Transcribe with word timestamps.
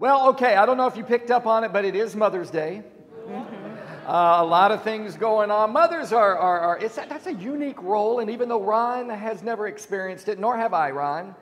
Well, 0.00 0.30
okay, 0.30 0.56
I 0.56 0.64
don't 0.64 0.78
know 0.78 0.86
if 0.86 0.96
you 0.96 1.04
picked 1.04 1.30
up 1.30 1.44
on 1.44 1.62
it, 1.62 1.74
but 1.74 1.84
it 1.84 1.94
is 1.94 2.16
Mother's 2.16 2.50
Day. 2.50 2.82
Uh, 3.28 4.38
a 4.38 4.44
lot 4.44 4.72
of 4.72 4.82
things 4.82 5.14
going 5.14 5.50
on. 5.50 5.74
Mothers 5.74 6.10
are, 6.10 6.38
are, 6.38 6.58
are 6.58 6.78
it's, 6.78 6.96
that's 6.96 7.26
a 7.26 7.34
unique 7.34 7.82
role, 7.82 8.20
and 8.20 8.30
even 8.30 8.48
though 8.48 8.62
Ron 8.62 9.10
has 9.10 9.42
never 9.42 9.66
experienced 9.66 10.28
it, 10.28 10.38
nor 10.38 10.56
have 10.56 10.72
I, 10.72 10.90
Ron, 10.90 11.34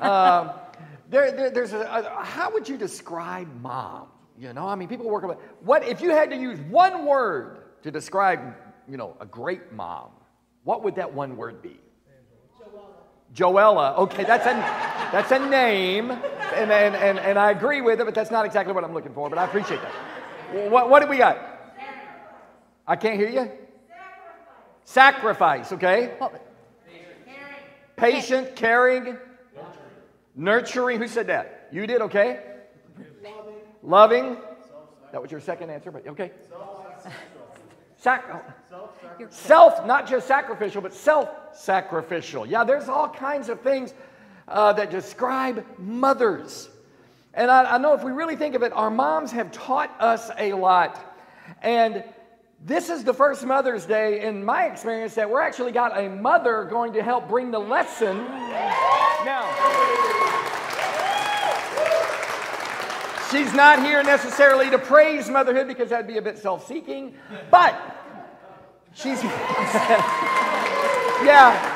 uh, 0.00 0.54
there, 1.10 1.30
there, 1.30 1.50
there's 1.50 1.74
a, 1.74 1.82
a, 1.82 2.24
how 2.24 2.52
would 2.52 2.68
you 2.68 2.76
describe 2.76 3.46
mom? 3.62 4.08
You 4.36 4.52
know, 4.52 4.66
I 4.66 4.74
mean, 4.74 4.88
people 4.88 5.08
work 5.08 5.22
about 5.22 5.40
what 5.60 5.86
if 5.86 6.00
you 6.00 6.10
had 6.10 6.30
to 6.30 6.36
use 6.36 6.58
one 6.62 7.06
word 7.06 7.58
to 7.84 7.92
describe, 7.92 8.56
you 8.88 8.96
know, 8.96 9.16
a 9.20 9.26
great 9.26 9.70
mom, 9.70 10.10
what 10.64 10.82
would 10.82 10.96
that 10.96 11.14
one 11.14 11.36
word 11.36 11.62
be? 11.62 11.78
Joella. 13.32 13.94
Joella. 13.94 13.98
Okay, 13.98 14.24
that's 14.24 14.44
a, 14.44 14.54
that's 15.12 15.30
a 15.30 15.38
name, 15.38 16.08
and, 16.56 16.72
and, 16.72 16.96
and, 16.96 17.18
and 17.18 17.38
I 17.38 17.50
agree 17.50 17.80
with 17.80 18.00
it, 18.00 18.04
but 18.04 18.14
that's 18.14 18.30
not 18.30 18.46
exactly 18.46 18.72
what 18.72 18.84
I'm 18.84 18.94
looking 18.94 19.12
for, 19.12 19.28
but 19.28 19.38
I 19.38 19.44
appreciate 19.44 19.80
that. 19.82 20.70
What, 20.70 20.88
what 20.88 21.02
do 21.02 21.08
we 21.08 21.18
got? 21.18 21.38
I 22.86 22.96
can't 22.96 23.18
hear 23.18 23.28
you. 23.28 23.50
Sacrifice, 24.84 25.72
okay? 25.72 26.16
Patient, 27.96 28.54
caring, 28.54 29.16
nurturing. 30.34 31.00
Who 31.00 31.08
said 31.08 31.26
that? 31.26 31.68
You 31.72 31.86
did, 31.86 32.00
okay? 32.02 32.40
Loving. 33.82 34.36
That 35.12 35.20
was 35.20 35.30
your 35.30 35.40
second 35.40 35.70
answer, 35.70 35.90
but 35.90 36.06
okay. 36.06 36.30
Sac- 37.96 38.24
self, 39.30 39.84
not 39.86 40.08
just 40.08 40.28
sacrificial, 40.28 40.82
but 40.82 40.92
self 40.92 41.28
sacrificial. 41.54 42.46
Yeah, 42.46 42.62
there's 42.62 42.88
all 42.88 43.08
kinds 43.08 43.48
of 43.48 43.60
things 43.62 43.94
uh, 44.48 44.72
that 44.74 44.90
describe 44.90 45.64
mothers. 45.78 46.68
And 47.34 47.50
I, 47.50 47.74
I 47.74 47.78
know 47.78 47.94
if 47.94 48.02
we 48.02 48.12
really 48.12 48.36
think 48.36 48.54
of 48.54 48.62
it, 48.62 48.72
our 48.72 48.90
moms 48.90 49.30
have 49.32 49.52
taught 49.52 49.94
us 50.00 50.30
a 50.38 50.52
lot. 50.54 51.14
And 51.62 52.02
this 52.64 52.88
is 52.88 53.04
the 53.04 53.12
first 53.12 53.44
Mother's 53.44 53.84
Day, 53.84 54.22
in 54.22 54.42
my 54.44 54.64
experience, 54.64 55.14
that 55.14 55.28
we're 55.28 55.42
actually 55.42 55.72
got 55.72 55.98
a 55.98 56.08
mother 56.08 56.64
going 56.64 56.94
to 56.94 57.02
help 57.02 57.28
bring 57.28 57.50
the 57.50 57.58
lesson. 57.58 58.16
Now, 59.24 59.52
she's 63.30 63.52
not 63.52 63.84
here 63.84 64.02
necessarily 64.02 64.70
to 64.70 64.78
praise 64.78 65.28
motherhood 65.28 65.68
because 65.68 65.90
that'd 65.90 66.06
be 66.06 66.16
a 66.16 66.22
bit 66.22 66.38
self 66.38 66.66
seeking, 66.66 67.14
but 67.50 67.78
she's. 68.94 69.22
yeah. 71.22 71.75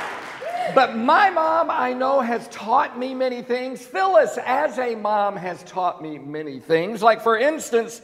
But 0.75 0.97
my 0.97 1.31
mom, 1.31 1.71
I 1.71 1.93
know, 1.93 2.21
has 2.21 2.49
taught 2.49 2.99
me 2.99 3.15
many 3.15 3.43
things. 3.43 3.85
Phyllis, 3.85 4.39
as 4.45 4.79
a 4.79 4.95
mom, 4.95 5.37
has 5.37 5.63
taught 5.65 6.03
me 6.03 6.19
many 6.19 6.61
things. 6.61 7.03
Like, 7.03 7.23
for 7.23 7.37
instance, 7.37 8.03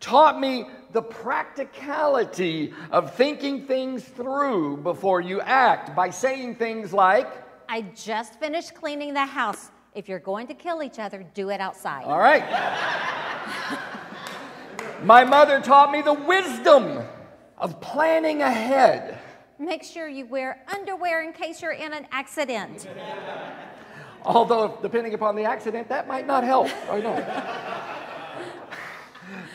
taught 0.00 0.38
me 0.38 0.66
the 0.92 1.02
practicality 1.02 2.72
of 2.90 3.14
thinking 3.14 3.66
things 3.66 4.04
through 4.04 4.78
before 4.78 5.20
you 5.20 5.40
act 5.40 5.94
by 5.94 6.10
saying 6.10 6.54
things 6.56 6.92
like, 6.92 7.28
I 7.68 7.82
just 7.82 8.40
finished 8.40 8.74
cleaning 8.74 9.12
the 9.12 9.26
house. 9.26 9.70
If 9.94 10.08
you're 10.08 10.18
going 10.18 10.46
to 10.46 10.54
kill 10.54 10.82
each 10.82 10.98
other, 10.98 11.26
do 11.34 11.50
it 11.50 11.60
outside. 11.60 12.04
All 12.04 12.18
right. 12.18 12.44
My 15.02 15.24
mother 15.24 15.60
taught 15.60 15.92
me 15.92 16.02
the 16.02 16.14
wisdom 16.14 17.04
of 17.58 17.80
planning 17.80 18.42
ahead. 18.42 19.18
Make 19.58 19.82
sure 19.82 20.08
you 20.08 20.26
wear 20.26 20.62
underwear 20.72 21.22
in 21.22 21.32
case 21.32 21.60
you're 21.62 21.72
in 21.72 21.92
an 21.92 22.06
accident. 22.12 22.88
Although, 24.24 24.78
depending 24.82 25.14
upon 25.14 25.34
the 25.36 25.44
accident, 25.44 25.88
that 25.88 26.06
might 26.06 26.26
not 26.26 26.44
help. 26.44 26.68
I 26.90 27.00
know. 27.00 27.74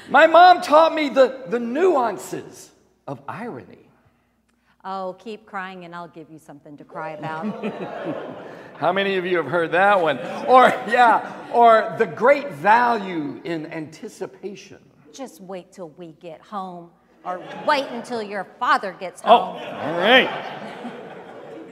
My 0.09 0.27
mom 0.27 0.61
taught 0.61 0.93
me 0.93 1.09
the, 1.09 1.43
the 1.47 1.59
nuances 1.59 2.71
of 3.07 3.21
irony. 3.27 3.89
Oh, 4.85 5.15
keep 5.17 5.45
crying 5.45 5.85
and 5.85 5.95
I'll 5.95 6.09
give 6.09 6.29
you 6.29 6.39
something 6.39 6.75
to 6.78 6.83
cry 6.83 7.11
about. 7.11 7.63
How 8.78 8.91
many 8.91 9.16
of 9.16 9.25
you 9.25 9.38
have 9.38 9.45
heard 9.45 9.72
that 9.72 10.01
one? 10.01 10.17
Or, 10.47 10.67
yeah, 10.89 11.31
or 11.53 11.95
the 11.97 12.05
great 12.05 12.51
value 12.51 13.39
in 13.45 13.67
anticipation. 13.67 14.79
Just 15.13 15.39
wait 15.39 15.72
till 15.72 15.89
we 15.91 16.13
get 16.13 16.41
home, 16.41 16.91
or 17.25 17.41
wait 17.67 17.85
until 17.89 18.22
your 18.22 18.45
father 18.59 18.94
gets 19.00 19.22
Oh, 19.25 19.38
home. 19.38 19.56
all 19.56 19.97
right. 19.97 20.29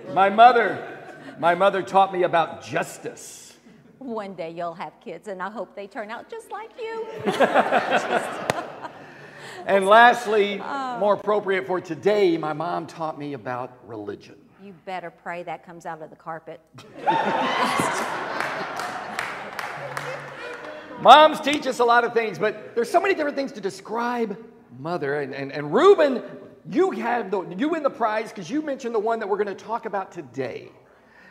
My 0.14 0.30
mother, 0.30 1.00
my 1.40 1.56
mother 1.56 1.82
taught 1.82 2.12
me 2.12 2.24
about 2.24 2.64
justice. 2.64 3.58
One 4.00 4.34
day 4.34 4.50
you'll 4.50 4.74
have 4.74 4.94
kids, 5.00 5.28
and 5.30 5.42
I 5.42 5.50
hope 5.50 5.74
they 5.76 5.88
turn 5.88 6.12
out 6.12 6.30
just 6.30 6.52
like 6.52 6.72
you. 6.78 7.06
And 9.66 9.86
lastly, 9.86 10.58
more 10.58 11.14
appropriate 11.14 11.68
for 11.68 11.80
today, 11.80 12.36
my 12.38 12.54
mom 12.54 12.88
taught 12.88 13.20
me 13.20 13.34
about 13.34 13.78
religion. 13.86 14.36
You 14.64 14.74
better 14.86 15.12
pray 15.12 15.44
that 15.44 15.64
comes 15.66 15.86
out 15.86 16.02
of 16.02 16.10
the 16.10 16.16
carpet. 16.16 16.60
Moms 21.02 21.40
teach 21.42 21.66
us 21.66 21.80
a 21.80 21.86
lot 21.86 22.04
of 22.04 22.14
things, 22.14 22.38
but 22.38 22.76
there's 22.76 22.90
so 22.90 23.00
many 23.02 23.14
different 23.16 23.36
things 23.36 23.52
to 23.54 23.62
describe 23.62 24.38
mother. 24.80 25.22
And, 25.22 25.34
and, 25.34 25.52
and 25.52 25.74
Reuben, 25.74 26.24
you 26.70 26.92
have 26.92 27.32
the, 27.32 27.44
you 27.58 27.70
win 27.70 27.84
the 27.84 27.90
prize 27.90 28.30
because 28.30 28.50
you 28.50 28.62
mentioned 28.62 28.96
the 28.96 29.00
one 29.00 29.20
that 29.20 29.28
we're 29.28 29.44
going 29.44 29.56
to 29.56 29.64
talk 29.64 29.86
about 29.86 30.12
today, 30.12 30.72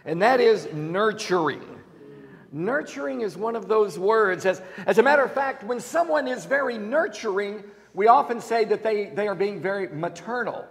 and 0.04 0.22
that 0.22 0.40
is 0.40 0.68
nurturing. 0.72 1.62
Nurturing 2.52 3.20
is 3.20 3.36
one 3.36 3.54
of 3.54 3.68
those 3.68 3.98
words. 3.98 4.44
As, 4.44 4.60
as 4.86 4.98
a 4.98 5.02
matter 5.02 5.22
of 5.22 5.32
fact, 5.32 5.62
when 5.62 5.78
someone 5.78 6.26
is 6.26 6.44
very 6.44 6.78
nurturing, 6.78 7.62
we 7.94 8.08
often 8.08 8.40
say 8.40 8.64
that 8.64 8.82
they, 8.82 9.06
they 9.06 9.28
are 9.28 9.36
being 9.36 9.60
very 9.60 9.88
maternal. 9.88 10.64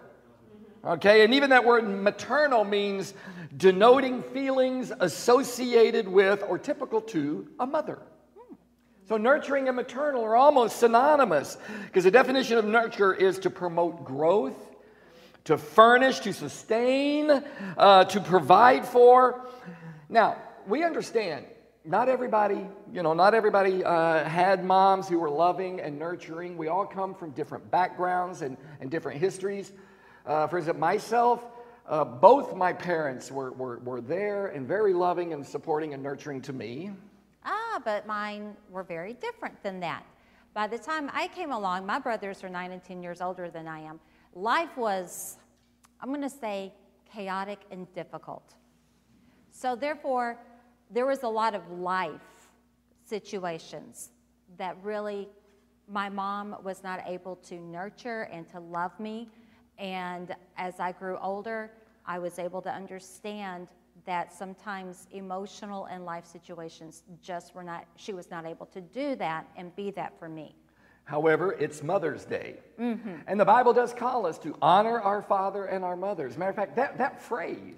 Okay, 0.84 1.24
and 1.24 1.34
even 1.34 1.50
that 1.50 1.66
word 1.66 1.88
maternal 1.88 2.64
means 2.64 3.14
denoting 3.58 4.24
feelings 4.24 4.92
associated 5.00 6.08
with 6.08 6.44
or 6.44 6.58
typical 6.58 7.02
to 7.02 7.48
a 7.60 7.66
mother. 7.66 8.00
So, 9.10 9.18
nurturing 9.18 9.68
and 9.68 9.76
maternal 9.76 10.24
are 10.24 10.36
almost 10.36 10.78
synonymous 10.78 11.58
because 11.88 12.04
the 12.04 12.12
definition 12.12 12.60
of 12.60 12.66
nurture 12.66 13.12
is 13.12 13.40
to 13.40 13.50
promote 13.50 14.06
growth, 14.06 14.54
to 15.46 15.58
furnish, 15.58 16.20
to 16.20 16.32
sustain, 16.32 17.44
uh, 17.76 18.04
to 18.04 18.20
provide 18.20 18.86
for. 18.86 19.48
Now, 20.10 20.38
we 20.68 20.84
understand 20.84 21.48
not 21.84 22.08
everybody, 22.08 22.68
you 22.94 23.02
know, 23.02 23.14
not 23.16 23.34
everybody 23.34 23.84
uh, 23.84 24.24
had 24.26 24.64
moms 24.64 25.10
who 25.10 25.18
were 25.18 25.32
loving 25.32 25.82
and 25.82 25.98
nurturing. 25.98 26.56
We 26.56 26.68
all 26.68 26.86
come 26.86 27.16
from 27.16 27.32
different 27.32 27.72
backgrounds 27.72 28.44
and, 28.44 28.58
and 28.80 28.92
different 28.92 29.20
histories. 29.20 29.72
Uh, 30.24 30.46
for 30.46 30.60
instance, 30.60 30.78
myself, 30.78 31.44
uh, 31.88 32.04
both 32.04 32.56
my 32.56 32.74
parents 32.74 33.32
were, 33.32 33.54
were, 33.54 33.80
were 33.80 34.02
there 34.02 34.46
and 34.50 34.68
very 34.68 34.94
loving 34.94 35.34
and 35.34 35.44
supporting 35.44 35.96
and 35.96 36.04
nurturing 36.04 36.44
to 36.44 36.54
me. 36.54 36.92
Ah, 37.72 37.82
but 37.84 38.08
mine 38.08 38.56
were 38.70 38.84
very 38.84 39.14
different 39.14 39.62
than 39.64 39.80
that. 39.82 40.04
By 40.54 40.68
the 40.68 40.78
time 40.78 41.10
I 41.14 41.28
came 41.28 41.52
along, 41.52 41.86
my 41.86 42.00
brothers 42.00 42.44
are 42.44 42.50
nine 42.50 42.72
and 42.72 42.84
10 42.84 43.04
years 43.04 43.22
older 43.22 43.50
than 43.50 43.68
I 43.68 43.80
am. 43.80 44.00
Life 44.34 44.76
was, 44.76 45.38
I'm 46.02 46.10
going 46.10 46.22
to 46.22 46.30
say, 46.30 46.74
chaotic 47.14 47.60
and 47.72 47.92
difficult. 47.94 48.56
So, 49.52 49.76
therefore, 49.76 50.38
there 50.90 51.06
was 51.06 51.24
a 51.24 51.28
lot 51.28 51.54
of 51.54 51.70
life 51.72 52.22
situations 53.06 54.10
that 54.58 54.76
really 54.84 55.28
my 55.88 56.10
mom 56.10 56.56
was 56.64 56.84
not 56.84 57.02
able 57.06 57.36
to 57.36 57.60
nurture 57.60 58.24
and 58.32 58.48
to 58.50 58.60
love 58.60 59.00
me. 59.00 59.30
And 59.78 60.36
as 60.58 60.80
I 60.80 60.92
grew 60.92 61.18
older, 61.18 61.72
I 62.06 62.20
was 62.20 62.40
able 62.40 62.62
to 62.64 62.72
understand 62.72 63.68
that 64.10 64.34
sometimes 64.34 65.06
emotional 65.12 65.86
and 65.86 66.04
life 66.04 66.26
situations 66.26 67.04
just 67.22 67.54
were 67.54 67.64
not, 67.64 67.86
she 67.96 68.12
was 68.12 68.32
not 68.32 68.44
able 68.44 68.66
to 68.66 68.82
do 68.82 69.16
that 69.16 69.46
and 69.56 69.76
be 69.76 69.92
that 69.92 70.18
for 70.18 70.28
me. 70.28 70.56
However, 71.04 71.54
it's 71.54 71.84
Mother's 71.84 72.26
Day. 72.26 72.56
Mm-hmm. 72.80 73.18
And 73.28 73.40
the 73.40 73.46
Bible 73.46 73.72
does 73.72 73.94
call 73.94 74.26
us 74.26 74.40
to 74.40 74.56
honor 74.64 75.00
our 75.00 75.22
father 75.22 75.66
and 75.66 75.86
our 75.86 75.96
mother. 75.96 76.26
As 76.26 76.36
a 76.36 76.40
matter 76.40 76.50
of 76.50 76.56
fact, 76.56 76.76
that, 76.78 76.98
that 76.98 77.22
phrase, 77.22 77.78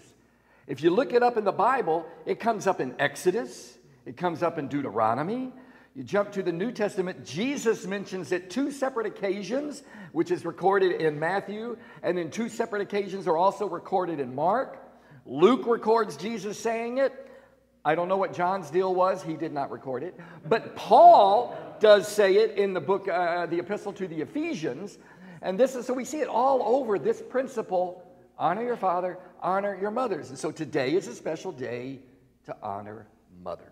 if 0.68 0.82
you 0.82 0.90
look 0.92 1.12
it 1.12 1.22
up 1.22 1.36
in 1.36 1.44
the 1.44 1.52
Bible, 1.52 2.06
it 2.26 2.40
comes 2.40 2.66
up 2.66 2.80
in 2.80 2.96
Exodus, 2.98 3.78
it 4.06 4.16
comes 4.16 4.42
up 4.42 4.58
in 4.58 4.70
Deuteronomy. 4.70 5.52
You 5.98 6.04
jump 6.04 6.32
to 6.32 6.44
the 6.44 6.54
New 6.54 6.72
Testament, 6.72 7.26
Jesus 7.26 7.86
mentions 7.86 8.32
it 8.32 8.50
two 8.50 8.72
separate 8.72 9.06
occasions, 9.06 9.84
which 10.14 10.32
is 10.32 10.46
recorded 10.46 11.02
in 11.02 11.20
Matthew, 11.20 11.76
and 12.04 12.18
then 12.18 12.32
two 12.32 12.48
separate 12.48 12.84
occasions 12.84 13.28
are 13.28 13.36
also 13.36 13.68
recorded 13.68 14.22
in 14.22 14.34
Mark. 14.34 14.78
Luke 15.26 15.66
records 15.66 16.18
Jesus 16.18 16.60
saying 16.60 16.98
it. 16.98 17.28
I 17.84 17.96
don't 17.96 18.08
know 18.08 18.18
what 18.18 18.34
John's 18.34 18.70
deal 18.70 18.94
was, 18.94 19.24
he 19.24 19.34
did 19.34 19.54
not 19.54 19.72
record 19.72 20.04
it. 20.04 20.20
But 20.48 20.76
Paul 20.76 21.58
does 21.80 22.08
say 22.08 22.36
it 22.36 22.58
in 22.58 22.74
the 22.74 22.82
book, 22.82 23.08
uh, 23.08 23.48
the 23.48 23.60
epistle 23.60 23.92
to 23.94 24.08
the 24.08 24.22
Ephesians. 24.22 25.00
And 25.42 25.60
this 25.60 25.76
is 25.76 25.88
so 25.88 25.94
we 25.94 26.06
see 26.06 26.20
it 26.20 26.28
all 26.28 26.62
over 26.64 27.00
this 27.00 27.22
principle 27.22 28.06
honor 28.38 28.64
your 28.64 28.78
father, 28.78 29.20
honor 29.42 29.78
your 29.80 29.92
mothers. 29.92 30.30
And 30.30 30.38
so 30.38 30.52
today 30.52 30.94
is 30.94 31.08
a 31.08 31.16
special 31.16 31.52
day 31.52 32.00
to 32.46 32.56
honor 32.62 33.08
mothers. 33.44 33.68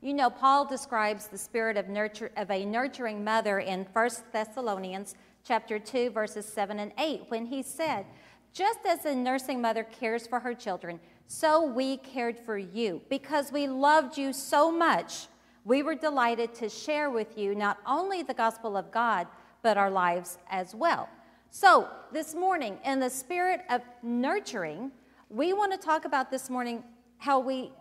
You 0.00 0.14
know, 0.14 0.28
Paul 0.28 0.66
describes 0.66 1.28
the 1.28 1.38
spirit 1.38 1.76
of, 1.76 1.88
nurture, 1.88 2.30
of 2.36 2.50
a 2.50 2.64
nurturing 2.64 3.24
mother 3.24 3.60
in 3.60 3.86
1 3.92 4.10
Thessalonians 4.32 5.14
chapter 5.44 5.78
2, 5.78 6.10
verses 6.10 6.46
7 6.46 6.78
and 6.78 6.92
8, 6.98 7.24
when 7.28 7.46
he 7.46 7.62
said, 7.62 8.06
Just 8.54 8.86
as 8.86 9.04
a 9.04 9.12
nursing 9.12 9.60
mother 9.60 9.82
cares 9.82 10.28
for 10.28 10.38
her 10.38 10.54
children, 10.54 11.00
so 11.26 11.66
we 11.66 11.96
cared 11.96 12.38
for 12.38 12.56
you. 12.56 13.02
Because 13.10 13.50
we 13.50 13.66
loved 13.66 14.16
you 14.16 14.32
so 14.32 14.70
much, 14.70 15.26
we 15.64 15.82
were 15.82 15.96
delighted 15.96 16.54
to 16.54 16.68
share 16.68 17.10
with 17.10 17.36
you 17.36 17.56
not 17.56 17.78
only 17.84 18.22
the 18.22 18.32
gospel 18.32 18.76
of 18.76 18.92
God, 18.92 19.26
but 19.62 19.76
our 19.76 19.90
lives 19.90 20.38
as 20.48 20.72
well. 20.72 21.08
So, 21.50 21.88
this 22.12 22.32
morning, 22.32 22.78
in 22.84 23.00
the 23.00 23.10
spirit 23.10 23.62
of 23.70 23.80
nurturing, 24.04 24.92
we 25.30 25.52
want 25.52 25.72
to 25.72 25.78
talk 25.78 26.04
about 26.04 26.30
this 26.30 26.48
morning 26.48 26.84
how 27.18 27.40
we, 27.40 27.72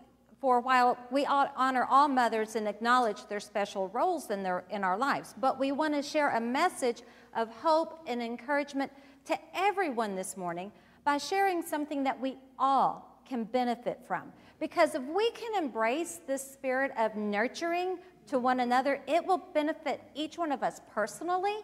for 0.42 0.58
a 0.58 0.62
while, 0.62 0.98
we 1.12 1.24
honor 1.28 1.86
all 1.88 2.08
mothers 2.08 2.56
and 2.56 2.68
acknowledge 2.68 3.28
their 3.28 3.40
special 3.40 3.90
roles 3.90 4.31
in, 4.31 4.42
their, 4.42 4.64
in 4.72 4.84
our 4.84 4.98
lives. 4.98 5.36
But 5.40 5.60
we 5.60 5.72
want 5.72 5.94
to 5.94 6.02
share 6.02 6.31
a 6.31 6.42
message 6.42 7.04
of 7.36 7.50
hope 7.58 8.00
and 8.08 8.24
encouragement 8.24 8.92
to 9.25 9.38
everyone 9.54 10.16
this 10.16 10.36
morning 10.38 10.72
by 11.04 11.18
sharing 11.18 11.62
something 11.62 12.04
that 12.04 12.20
we 12.20 12.38
all 12.58 13.22
can 13.28 13.44
benefit 13.44 14.00
from. 14.08 14.31
Because 14.60 14.96
if 14.96 15.04
we 15.04 15.31
can 15.31 15.62
embrace 15.62 16.20
this 16.28 16.42
spirit 16.42 16.92
of 16.98 17.16
nurturing 17.16 17.98
to 18.28 18.40
one 18.40 18.62
another, 18.62 19.02
it 19.08 19.25
will 19.25 19.44
benefit 19.54 20.02
each 20.16 20.38
one 20.38 20.52
of 20.52 20.64
us 20.64 20.81
personally 20.94 21.58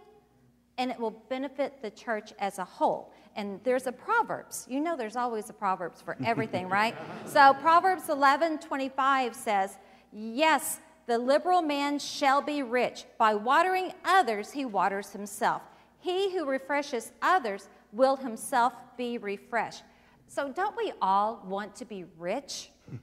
and 0.77 0.89
it 0.89 0.99
will 0.99 1.11
benefit 1.11 1.81
the 1.81 1.91
church 1.91 2.33
as 2.39 2.57
a 2.57 2.63
whole. 2.63 3.11
And 3.35 3.59
there's 3.63 3.85
a 3.85 3.91
Proverbs. 3.91 4.65
You 4.69 4.79
know 4.79 4.95
there's 4.95 5.17
always 5.17 5.49
a 5.49 5.53
Proverbs 5.53 6.01
for 6.01 6.17
everything, 6.25 6.69
right? 6.69 6.95
So 7.25 7.53
Proverbs 7.55 8.09
11 8.09 8.59
25 8.59 9.35
says, 9.35 9.77
Yes, 10.11 10.79
the 11.05 11.17
liberal 11.17 11.61
man 11.61 11.99
shall 11.99 12.41
be 12.41 12.63
rich. 12.63 13.05
By 13.17 13.35
watering 13.35 13.91
others, 14.05 14.51
he 14.51 14.63
waters 14.63 15.11
himself. 15.11 15.61
He 15.99 16.31
who 16.31 16.45
refreshes 16.45 17.11
others 17.21 17.69
will 17.91 18.15
himself 18.15 18.73
be 18.97 19.17
refreshed. 19.17 19.83
So, 20.27 20.51
don't 20.51 20.77
we 20.77 20.93
all 21.01 21.43
want 21.47 21.75
to 21.77 21.85
be 21.85 22.05
rich? 22.17 22.71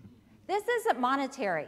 This 0.49 0.63
isn't 0.69 1.01
monetary. 1.01 1.67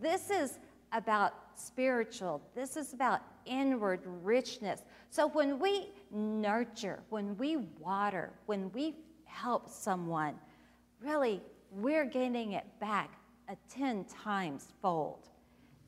This 0.00 0.30
is 0.30 0.58
about 0.92 1.34
spiritual. 1.56 2.40
This 2.54 2.76
is 2.76 2.94
about 2.94 3.20
inward 3.46 4.00
richness. 4.22 4.82
So 5.10 5.28
when 5.28 5.58
we 5.58 5.90
nurture, 6.10 7.00
when 7.10 7.36
we 7.36 7.56
water, 7.78 8.32
when 8.46 8.70
we 8.72 8.94
help 9.24 9.68
someone, 9.68 10.34
really, 11.00 11.42
we're 11.70 12.04
getting 12.04 12.52
it 12.52 12.64
back 12.80 13.18
a 13.48 13.56
10 13.68 14.04
times 14.04 14.68
fold. 14.80 15.28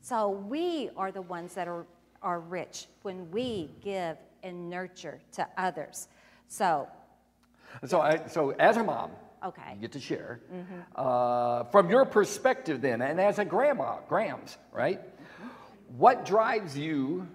So 0.01 0.29
we 0.29 0.89
are 0.95 1.11
the 1.11 1.21
ones 1.21 1.53
that 1.55 1.67
are, 1.67 1.85
are 2.27 2.41
rich 2.41 2.87
when 3.03 3.31
we 3.31 3.71
give 3.81 4.17
and 4.43 4.69
nurture 4.69 5.21
to 5.31 5.47
others. 5.57 6.09
So, 6.49 6.89
so, 7.85 8.01
I, 8.01 8.27
so 8.27 8.49
as 8.51 8.75
a 8.75 8.83
mom, 8.83 9.11
okay, 9.45 9.75
you 9.75 9.81
get 9.81 9.93
to 9.93 9.99
share 10.01 10.41
mm-hmm. 10.53 10.79
uh, 10.93 11.63
from 11.71 11.89
your 11.89 12.03
perspective 12.03 12.81
then, 12.81 13.01
and 13.01 13.21
as 13.21 13.39
a 13.39 13.45
grandma, 13.45 13.99
Grams, 14.09 14.57
right? 14.73 14.99
What 15.95 16.25
drives 16.25 16.77
you 16.77 17.25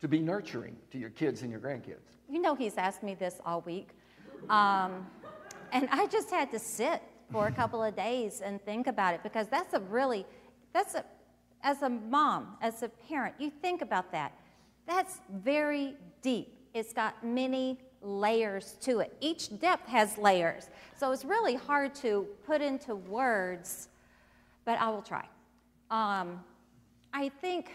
to 0.00 0.06
be 0.06 0.20
nurturing 0.20 0.76
to 0.92 0.98
your 0.98 1.10
kids 1.10 1.42
and 1.42 1.50
your 1.50 1.60
grandkids? 1.60 2.06
You 2.30 2.40
know, 2.40 2.54
he's 2.54 2.76
asked 2.78 3.02
me 3.02 3.14
this 3.14 3.40
all 3.44 3.62
week. 3.62 3.88
Um, 4.48 5.04
and 5.72 5.88
I 5.90 6.06
just 6.06 6.30
had 6.30 6.52
to 6.52 6.60
sit 6.60 7.02
for 7.32 7.48
a 7.48 7.52
couple 7.52 7.82
of 7.82 7.96
days 7.96 8.40
and 8.40 8.64
think 8.64 8.86
about 8.86 9.14
it 9.14 9.24
because 9.24 9.48
that's 9.48 9.74
a 9.74 9.80
really, 9.80 10.24
that's 10.72 10.94
a, 10.94 11.04
as 11.62 11.82
a 11.82 11.88
mom, 11.88 12.56
as 12.60 12.82
a 12.82 12.88
parent, 12.88 13.34
you 13.38 13.50
think 13.50 13.82
about 13.82 14.10
that. 14.12 14.32
That's 14.86 15.20
very 15.30 15.94
deep. 16.22 16.54
It's 16.74 16.92
got 16.92 17.24
many 17.24 17.78
layers 18.00 18.76
to 18.80 19.00
it. 19.00 19.16
Each 19.20 19.58
depth 19.60 19.88
has 19.88 20.18
layers. 20.18 20.68
So 20.98 21.12
it's 21.12 21.24
really 21.24 21.54
hard 21.54 21.94
to 21.96 22.26
put 22.46 22.60
into 22.60 22.96
words, 22.96 23.88
but 24.64 24.78
I 24.80 24.88
will 24.90 25.02
try. 25.02 25.26
Um, 25.90 26.42
I 27.12 27.28
think 27.28 27.70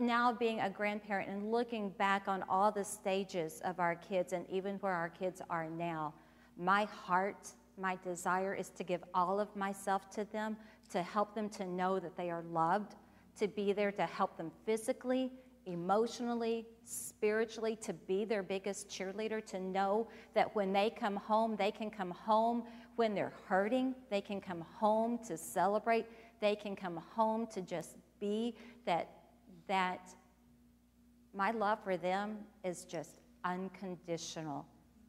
now 0.00 0.32
being 0.32 0.60
a 0.60 0.70
grandparent 0.70 1.28
and 1.28 1.50
looking 1.50 1.90
back 1.90 2.28
on 2.28 2.44
all 2.48 2.70
the 2.70 2.84
stages 2.84 3.60
of 3.64 3.80
our 3.80 3.96
kids 3.96 4.32
and 4.32 4.48
even 4.48 4.76
where 4.76 4.92
our 4.92 5.08
kids 5.08 5.42
are 5.50 5.68
now, 5.68 6.14
my 6.56 6.84
heart, 6.84 7.48
my 7.78 7.98
desire 8.02 8.54
is 8.54 8.70
to 8.70 8.84
give 8.84 9.02
all 9.12 9.38
of 9.40 9.54
myself 9.54 10.08
to 10.10 10.24
them, 10.32 10.56
to 10.92 11.02
help 11.02 11.34
them 11.34 11.48
to 11.50 11.66
know 11.66 11.98
that 11.98 12.16
they 12.16 12.30
are 12.30 12.42
loved, 12.52 12.94
to 13.38 13.48
be 13.48 13.72
there 13.72 13.92
to 13.92 14.06
help 14.06 14.36
them 14.36 14.50
physically, 14.64 15.32
emotionally, 15.66 16.66
spiritually, 16.84 17.76
to 17.82 17.92
be 17.92 18.24
their 18.24 18.42
biggest 18.42 18.88
cheerleader, 18.88 19.44
to 19.46 19.60
know 19.60 20.08
that 20.34 20.54
when 20.54 20.72
they 20.72 20.90
come 20.90 21.16
home, 21.16 21.56
they 21.56 21.70
can 21.70 21.90
come 21.90 22.10
home. 22.10 22.62
When 22.94 23.14
they're 23.14 23.32
hurting, 23.46 23.94
they 24.10 24.20
can 24.20 24.40
come 24.40 24.64
home 24.78 25.18
to 25.26 25.36
celebrate. 25.36 26.06
They 26.40 26.54
can 26.54 26.76
come 26.76 26.96
home 27.14 27.46
to 27.48 27.60
just 27.60 27.96
be 28.20 28.54
that 28.86 29.10
that 29.68 30.08
my 31.34 31.50
love 31.50 31.78
for 31.84 31.96
them 31.96 32.38
is 32.64 32.84
just 32.84 33.20
unconditional 33.44 34.66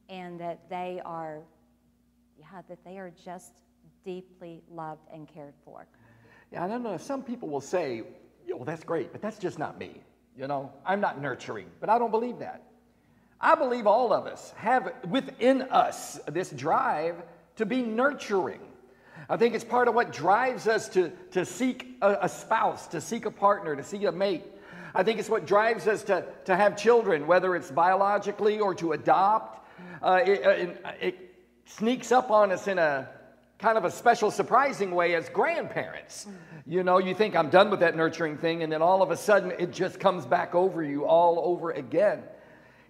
and 0.09 0.39
that 0.39 0.69
they 0.69 1.01
are 1.05 1.39
yeah 2.37 2.61
that 2.67 2.83
they 2.83 2.97
are 2.97 3.11
just 3.23 3.61
deeply 4.07 4.61
loved 4.71 5.01
and 5.13 5.27
cared 5.27 5.53
for 5.65 5.85
yeah 6.53 6.63
i 6.63 6.67
don't 6.67 6.81
know 6.81 6.95
some 6.95 7.21
people 7.21 7.49
will 7.49 7.59
say 7.59 8.03
well 8.49 8.63
that's 8.63 8.85
great 8.85 9.11
but 9.11 9.21
that's 9.21 9.37
just 9.37 9.59
not 9.59 9.77
me 9.77 10.01
you 10.37 10.47
know 10.47 10.71
i'm 10.85 11.01
not 11.01 11.21
nurturing 11.21 11.67
but 11.81 11.89
i 11.89 11.99
don't 11.99 12.11
believe 12.11 12.39
that 12.39 12.63
i 13.41 13.53
believe 13.53 13.85
all 13.85 14.13
of 14.13 14.25
us 14.25 14.53
have 14.55 14.93
within 15.09 15.61
us 15.63 16.21
this 16.29 16.51
drive 16.51 17.21
to 17.57 17.65
be 17.65 17.81
nurturing 17.81 18.61
I 19.29 19.35
think 19.35 19.55
it's 19.55 19.63
part 19.63 19.89
of 19.89 19.95
what 19.95 20.13
drives 20.13 20.67
us 20.67 20.87
to, 20.89 21.11
to 21.31 21.43
seek 21.43 21.97
a, 22.01 22.19
a, 22.21 22.29
spouse, 22.29 22.87
to 22.87 23.01
seek 23.01 23.25
a 23.25 23.31
partner, 23.31 23.75
to 23.75 23.83
seek 23.83 24.03
a 24.03 24.11
mate. 24.11 24.45
I 24.95 25.03
think 25.03 25.19
it's 25.19 25.27
what 25.27 25.45
drives 25.45 25.85
us 25.85 26.03
to, 26.03 26.23
to 26.45 26.55
have 26.55 26.77
children, 26.77 27.27
whether 27.27 27.53
it's 27.53 27.69
biologically 27.69 28.61
or 28.61 28.73
to 28.75 28.93
adopt. 28.93 29.67
Uh, 30.01 30.21
it, 30.25 30.45
uh, 30.45 30.49
it, 30.49 30.83
it, 31.01 31.33
sneaks 31.65 32.13
up 32.13 32.31
on 32.31 32.53
us 32.53 32.69
in 32.69 32.79
a 32.79 33.09
kind 33.59 33.77
of 33.77 33.85
a 33.85 33.91
special, 33.91 34.29
surprising 34.29 34.91
way 34.91 35.15
as 35.15 35.29
grandparents. 35.29 36.27
You 36.65 36.83
know, 36.83 36.99
you 36.99 37.15
think 37.15 37.35
I'm 37.35 37.49
done 37.49 37.69
with 37.69 37.79
that 37.79 37.95
nurturing 37.95 38.37
thing, 38.37 38.63
and 38.63 38.71
then 38.71 38.81
all 38.81 39.01
of 39.01 39.11
a 39.11 39.17
sudden 39.17 39.51
it 39.57 39.71
just 39.71 39.99
comes 39.99 40.25
back 40.25 40.53
over 40.53 40.83
you 40.83 41.05
all 41.05 41.39
over 41.43 41.71
again. 41.71 42.23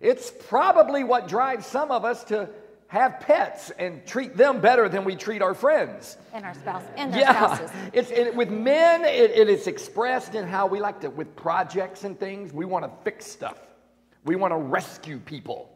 It's 0.02 0.32
probably 0.48 1.04
what 1.04 1.28
drives 1.28 1.66
some 1.66 1.92
of 1.92 2.06
us 2.06 2.24
to 2.26 2.50
have 2.88 3.20
pets 3.20 3.72
and 3.72 4.06
treat 4.06 4.38
them 4.38 4.62
better 4.62 4.88
than 4.88 5.04
we 5.04 5.16
treat 5.16 5.42
our 5.42 5.54
friends 5.54 6.18
and 6.34 6.46
our 6.46 6.54
spouse 6.54 6.84
and 6.96 7.14
our 7.14 7.20
yeah. 7.20 7.56
spouses. 7.56 7.72
It's 7.94 8.12
it, 8.12 8.36
with 8.36 8.50
men. 8.50 9.04
It, 9.04 9.32
it 9.32 9.50
is 9.50 9.68
expressed 9.68 10.36
in 10.36 10.48
how 10.48 10.68
we 10.68 10.80
like 10.80 11.02
to 11.02 11.10
with 11.10 11.36
projects 11.36 12.04
and 12.04 12.18
things. 12.18 12.54
We 12.54 12.66
want 12.66 12.86
to 12.86 12.92
fix 13.04 13.26
stuff. 13.26 13.58
We 14.24 14.36
want 14.36 14.52
to 14.54 14.58
rescue 14.58 15.20
people 15.20 15.70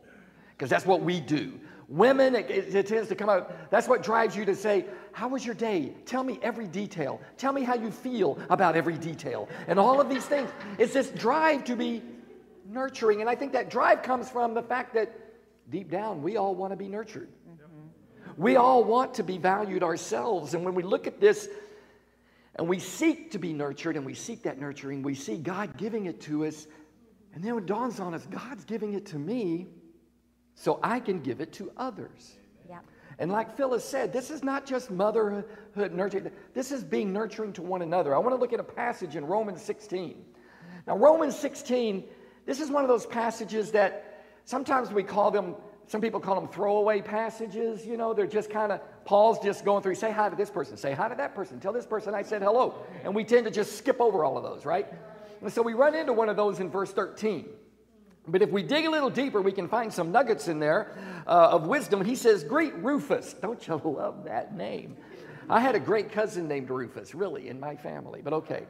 because 0.52 0.70
that's 0.70 0.86
what 0.86 1.02
we 1.02 1.20
do. 1.20 1.60
Women, 1.92 2.36
it, 2.36 2.50
it, 2.50 2.88
tends 2.88 3.10
to 3.10 3.16
come 3.16 3.28
out. 3.28 3.70
That's 3.70 3.86
what 3.86 4.02
drives 4.02 4.34
you 4.34 4.46
to 4.46 4.56
say, 4.56 4.86
"How 5.12 5.28
was 5.28 5.46
your 5.46 5.56
day? 5.56 5.94
Tell 6.06 6.24
me 6.24 6.40
every 6.42 6.66
detail. 6.66 7.20
Tell 7.36 7.52
me 7.52 7.64
how 7.64 7.76
you 7.76 7.92
feel 7.92 8.40
about 8.50 8.78
every 8.78 8.98
detail." 8.98 9.50
And 9.68 9.78
all 9.78 10.00
of 10.00 10.08
these 10.08 10.26
things. 10.26 10.50
It's 10.78 10.94
this 10.94 11.10
drive 11.10 11.66
to 11.66 11.76
be 11.76 12.02
nurturing, 12.66 13.20
and 13.20 13.30
I 13.30 13.36
think 13.36 13.52
that 13.52 13.70
drive 13.70 14.04
comes 14.04 14.30
from 14.30 14.54
the 14.54 14.62
fact 14.62 14.94
that 14.94 15.12
deep 15.70 15.92
down, 15.92 16.24
we 16.24 16.38
all 16.38 16.56
want 16.56 16.72
to 16.72 16.78
be 16.78 16.88
nurtured. 16.88 17.28
Mm-hmm. 17.50 18.42
We 18.42 18.56
all 18.56 18.86
want 18.86 19.16
to 19.16 19.24
be 19.24 19.38
valued 19.38 19.84
ourselves. 19.84 20.54
And 20.54 20.64
when 20.64 20.76
we 20.76 20.84
look 20.84 21.08
at 21.08 21.20
this 21.20 21.50
and 22.56 22.70
we 22.70 22.80
seek 22.80 23.32
to 23.32 23.38
be 23.38 23.52
nurtured 23.52 23.98
and 23.98 24.06
we 24.06 24.14
seek 24.14 24.44
that 24.44 24.58
nurturing, 24.58 25.04
we 25.04 25.14
see 25.14 25.36
God 25.36 25.76
giving 25.78 26.06
it 26.06 26.22
to 26.22 26.46
us. 26.46 26.68
And 27.34 27.44
then 27.44 27.58
it 27.58 27.66
dawns 27.66 28.00
on 28.00 28.14
us 28.14 28.26
God's 28.28 28.64
giving 28.64 28.94
it 28.94 29.08
to 29.08 29.20
me 29.20 29.68
so 30.62 30.80
I 30.84 31.00
can 31.00 31.22
give 31.22 31.42
it 31.42 31.52
to 31.54 31.72
others. 31.78 32.36
Yep. 32.70 32.86
And 33.20 33.32
like 33.32 33.56
Phyllis 33.58 33.84
said, 33.84 34.12
this 34.14 34.30
is 34.30 34.44
not 34.44 34.66
just 34.66 34.92
motherhood 34.92 35.94
nurturing, 35.94 36.32
this 36.54 36.72
is 36.72 36.84
being 36.84 37.12
nurturing 37.14 37.54
to 37.54 37.62
one 37.62 37.82
another. 37.82 38.16
I 38.16 38.20
want 38.20 38.36
to 38.36 38.40
look 38.40 38.54
at 38.54 38.60
a 38.60 38.64
passage 38.64 39.16
in 39.16 39.26
Romans 39.26 39.62
16. 39.62 40.24
Now, 40.88 40.98
Romans 40.98 41.38
16, 41.38 42.04
this 42.46 42.60
is 42.60 42.70
one 42.70 42.84
of 42.84 42.88
those 42.88 43.06
passages 43.06 43.72
that 43.72 44.12
Sometimes 44.46 44.92
we 44.92 45.04
call 45.04 45.32
them, 45.32 45.56
some 45.88 46.02
people 46.02 46.20
call 46.20 46.36
them 46.36 46.48
throwaway 46.48 47.02
passages. 47.02 47.86
You 47.86 47.98
know, 47.98 48.14
they're 48.14 48.28
just 48.28 48.50
kind 48.50 48.72
of, 48.72 48.82
Paul's 49.06 49.40
just 49.40 49.66
going 49.66 49.84
through, 49.84 49.96
say 49.96 50.12
hi 50.12 50.30
to 50.30 50.36
this 50.36 50.50
person, 50.50 50.78
say 50.78 50.94
hi 50.94 51.08
to 51.10 51.16
that 51.16 51.36
person, 51.36 51.60
tell 51.60 51.74
this 51.74 51.86
person 51.86 52.14
I 52.14 52.24
said 52.24 52.42
hello. 52.42 52.76
And 53.04 53.14
we 53.14 53.24
tend 53.24 53.46
to 53.46 53.52
just 53.52 53.78
skip 53.78 54.00
over 54.00 54.24
all 54.24 54.38
of 54.38 54.44
those, 54.44 54.66
right? 54.66 54.88
And 55.42 55.52
so 55.52 55.62
we 55.62 55.74
run 55.74 55.96
into 55.96 56.14
one 56.14 56.30
of 56.30 56.36
those 56.36 56.60
in 56.60 56.70
verse 56.70 56.92
13. 56.92 57.48
But 58.28 58.42
if 58.42 58.52
we 58.52 58.62
dig 58.62 58.86
a 58.86 58.92
little 58.92 59.10
deeper, 59.10 59.42
we 59.42 59.52
can 59.52 59.68
find 59.68 59.92
some 59.92 60.12
nuggets 60.12 60.48
in 60.48 60.60
there 60.60 60.98
uh, 61.26 61.50
of 61.52 61.68
wisdom. 61.68 62.06
He 62.06 62.16
says, 62.16 62.44
Greet 62.44 62.76
Rufus. 62.76 63.34
Don't 63.42 63.66
you 63.68 63.82
love 63.84 64.26
that 64.26 64.56
name? 64.56 64.98
I 65.50 65.60
had 65.60 65.76
a 65.76 65.80
great 65.80 66.12
cousin 66.12 66.48
named 66.48 66.70
Rufus, 66.70 67.14
really, 67.16 67.50
in 67.50 67.60
my 67.60 67.76
family, 67.76 68.22
but 68.24 68.34
okay. 68.34 68.66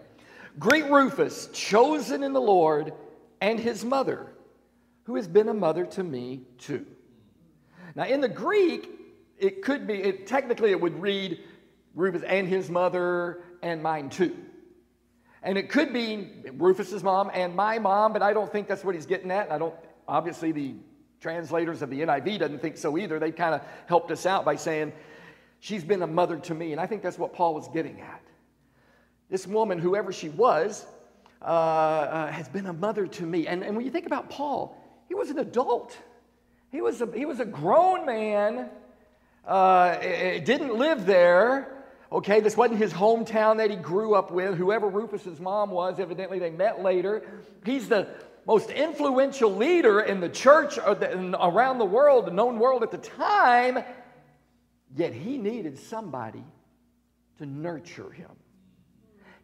Great 0.57 0.89
Rufus, 0.89 1.49
chosen 1.53 2.23
in 2.23 2.33
the 2.33 2.41
Lord, 2.41 2.93
and 3.39 3.59
his 3.59 3.85
mother, 3.85 4.27
who 5.03 5.15
has 5.15 5.27
been 5.27 5.49
a 5.49 5.53
mother 5.53 5.85
to 5.85 6.03
me 6.03 6.41
too. 6.57 6.85
Now, 7.95 8.05
in 8.05 8.21
the 8.21 8.29
Greek, 8.29 8.89
it 9.37 9.61
could 9.61 9.85
be, 9.85 9.95
it, 9.95 10.27
technically, 10.27 10.71
it 10.71 10.79
would 10.79 10.99
read 11.01 11.39
Rufus 11.93 12.23
and 12.23 12.47
his 12.47 12.69
mother 12.69 13.43
and 13.61 13.83
mine 13.83 14.09
too. 14.09 14.35
And 15.43 15.57
it 15.57 15.69
could 15.69 15.91
be 15.91 16.29
Rufus's 16.53 17.03
mom 17.03 17.31
and 17.33 17.55
my 17.55 17.79
mom, 17.79 18.13
but 18.13 18.21
I 18.21 18.33
don't 18.33 18.51
think 18.51 18.67
that's 18.67 18.83
what 18.83 18.93
he's 18.93 19.07
getting 19.07 19.31
at. 19.31 19.51
I 19.51 19.57
don't, 19.57 19.73
obviously, 20.07 20.51
the 20.51 20.75
translators 21.19 21.81
of 21.81 21.89
the 21.89 22.01
NIV 22.01 22.39
doesn't 22.39 22.61
think 22.61 22.77
so 22.77 22.97
either. 22.97 23.19
They 23.19 23.31
kind 23.31 23.55
of 23.55 23.61
helped 23.87 24.11
us 24.11 24.25
out 24.25 24.45
by 24.45 24.55
saying, 24.55 24.93
she's 25.59 25.83
been 25.83 26.01
a 26.01 26.07
mother 26.07 26.37
to 26.37 26.53
me. 26.53 26.73
And 26.73 26.81
I 26.81 26.85
think 26.85 27.01
that's 27.01 27.17
what 27.17 27.33
Paul 27.33 27.55
was 27.55 27.67
getting 27.69 28.01
at. 28.01 28.21
This 29.29 29.47
woman, 29.47 29.79
whoever 29.79 30.11
she 30.11 30.29
was, 30.29 30.85
uh, 31.41 31.45
uh, 31.45 32.31
has 32.31 32.47
been 32.49 32.67
a 32.67 32.73
mother 32.73 33.07
to 33.07 33.25
me. 33.25 33.47
And, 33.47 33.63
and 33.63 33.75
when 33.75 33.85
you 33.85 33.91
think 33.91 34.05
about 34.05 34.29
Paul, 34.29 34.77
he 35.07 35.15
was 35.15 35.29
an 35.29 35.39
adult. 35.39 35.97
He 36.71 36.81
was 36.81 37.01
a, 37.01 37.09
he 37.15 37.25
was 37.25 37.39
a 37.39 37.45
grown 37.45 38.05
man, 38.05 38.69
uh, 39.47 39.97
didn't 39.97 40.75
live 40.75 41.05
there. 41.05 41.80
Okay, 42.11 42.41
this 42.41 42.57
wasn't 42.57 42.79
his 42.79 42.91
hometown 42.91 43.57
that 43.57 43.69
he 43.69 43.77
grew 43.77 44.15
up 44.15 44.31
with. 44.31 44.57
Whoever 44.57 44.89
Rufus's 44.89 45.39
mom 45.39 45.71
was, 45.71 45.99
evidently 45.99 46.39
they 46.39 46.49
met 46.49 46.81
later. 46.81 47.23
He's 47.65 47.87
the 47.87 48.07
most 48.45 48.69
influential 48.69 49.55
leader 49.55 50.01
in 50.01 50.19
the 50.19 50.27
church 50.27 50.77
uh, 50.77 50.95
around 51.39 51.77
the 51.77 51.85
world, 51.85 52.25
the 52.25 52.31
known 52.31 52.59
world 52.59 52.83
at 52.83 52.91
the 52.91 52.97
time. 52.97 53.83
Yet 54.93 55.13
he 55.13 55.37
needed 55.37 55.79
somebody 55.79 56.43
to 57.37 57.45
nurture 57.45 58.11
him. 58.11 58.31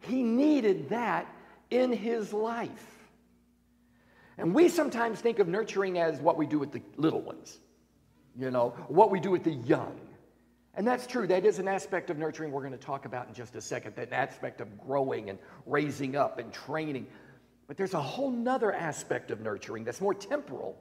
He 0.01 0.21
needed 0.21 0.89
that 0.89 1.33
in 1.69 1.93
his 1.93 2.33
life. 2.33 2.85
And 4.37 4.53
we 4.53 4.67
sometimes 4.67 5.19
think 5.19 5.39
of 5.39 5.47
nurturing 5.47 5.97
as 5.97 6.19
what 6.19 6.37
we 6.37 6.45
do 6.45 6.59
with 6.59 6.71
the 6.71 6.81
little 6.97 7.21
ones, 7.21 7.57
you 8.37 8.51
know, 8.51 8.69
what 8.87 9.09
we 9.09 9.19
do 9.19 9.31
with 9.31 9.43
the 9.43 9.53
young. 9.53 9.99
And 10.77 10.85
that's 10.85 11.07
true. 11.07 11.25
That 11.25 11.43
is 11.43 11.57
an 11.57 11.67
aspect 11.67 12.11
of 12.11 12.19
nurturing 12.19 12.51
we're 12.51 12.61
going 12.61 12.71
to 12.71 12.77
talk 12.77 13.05
about 13.05 13.27
in 13.27 13.33
just 13.33 13.55
a 13.55 13.61
second, 13.61 13.95
that 13.95 14.13
aspect 14.13 14.61
of 14.61 14.79
growing 14.79 15.31
and 15.31 15.39
raising 15.65 16.15
up 16.15 16.37
and 16.37 16.53
training. 16.53 17.07
But 17.67 17.77
there's 17.77 17.95
a 17.95 18.01
whole 18.01 18.29
nother 18.29 18.71
aspect 18.71 19.31
of 19.31 19.41
nurturing 19.41 19.83
that's 19.83 19.99
more 19.99 20.13
temporal. 20.13 20.77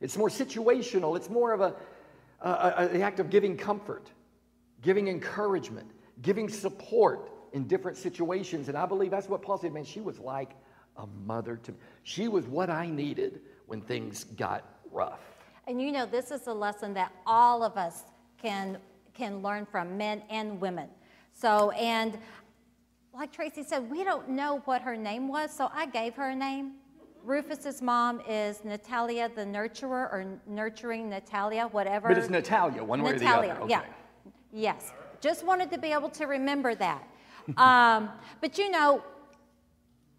It's 0.00 0.16
more 0.16 0.28
situational. 0.28 1.16
It's 1.16 1.28
more 1.28 1.52
of 1.52 1.60
a, 1.60 1.74
a, 2.40 2.74
a, 2.76 2.88
the 2.88 3.02
act 3.02 3.18
of 3.18 3.28
giving 3.28 3.56
comfort, 3.56 4.12
giving 4.80 5.08
encouragement, 5.08 5.90
giving 6.22 6.48
support 6.48 7.32
in 7.52 7.66
different 7.66 7.96
situations. 7.96 8.68
And 8.68 8.78
I 8.78 8.86
believe 8.86 9.10
that's 9.10 9.28
what 9.28 9.42
Paul 9.42 9.58
said, 9.58 9.72
man, 9.72 9.84
she 9.84 10.00
was 10.00 10.20
like 10.20 10.52
a 10.96 11.06
mother 11.24 11.56
to 11.56 11.72
me. 11.72 11.78
She 12.04 12.28
was 12.28 12.46
what 12.46 12.70
I 12.70 12.86
needed 12.86 13.40
when 13.66 13.80
things 13.80 14.22
got 14.22 14.64
rough. 14.92 15.20
And 15.66 15.82
you 15.82 15.90
know, 15.90 16.06
this 16.06 16.30
is 16.30 16.46
a 16.46 16.54
lesson 16.54 16.94
that 16.94 17.10
all 17.26 17.64
of 17.64 17.76
us 17.76 18.04
can 18.40 18.78
can 19.16 19.42
learn 19.42 19.66
from 19.66 19.96
men 19.96 20.22
and 20.30 20.60
women. 20.60 20.88
So, 21.32 21.70
and 21.72 22.18
like 23.14 23.32
Tracy 23.32 23.62
said, 23.62 23.90
we 23.90 24.04
don't 24.04 24.28
know 24.28 24.62
what 24.66 24.82
her 24.82 24.96
name 24.96 25.28
was, 25.28 25.50
so 25.52 25.70
I 25.72 25.86
gave 25.86 26.14
her 26.14 26.30
a 26.30 26.36
name. 26.36 26.72
Rufus's 27.24 27.82
mom 27.82 28.20
is 28.28 28.64
Natalia 28.64 29.28
the 29.34 29.44
nurturer 29.44 30.12
or 30.12 30.38
nurturing 30.46 31.10
Natalia, 31.10 31.66
whatever. 31.68 32.08
But 32.08 32.18
it's 32.18 32.30
Natalia, 32.30 32.84
one 32.84 33.02
way 33.02 33.12
Natalia, 33.12 33.34
or 33.34 33.42
the 33.42 33.50
other. 33.52 33.60
Okay. 33.62 33.70
Yeah. 33.70 33.82
Yes. 34.52 34.92
Just 35.20 35.44
wanted 35.44 35.70
to 35.72 35.78
be 35.78 35.92
able 35.92 36.10
to 36.10 36.26
remember 36.26 36.74
that. 36.76 37.02
um, 37.56 38.10
but 38.40 38.58
you 38.58 38.70
know, 38.70 39.02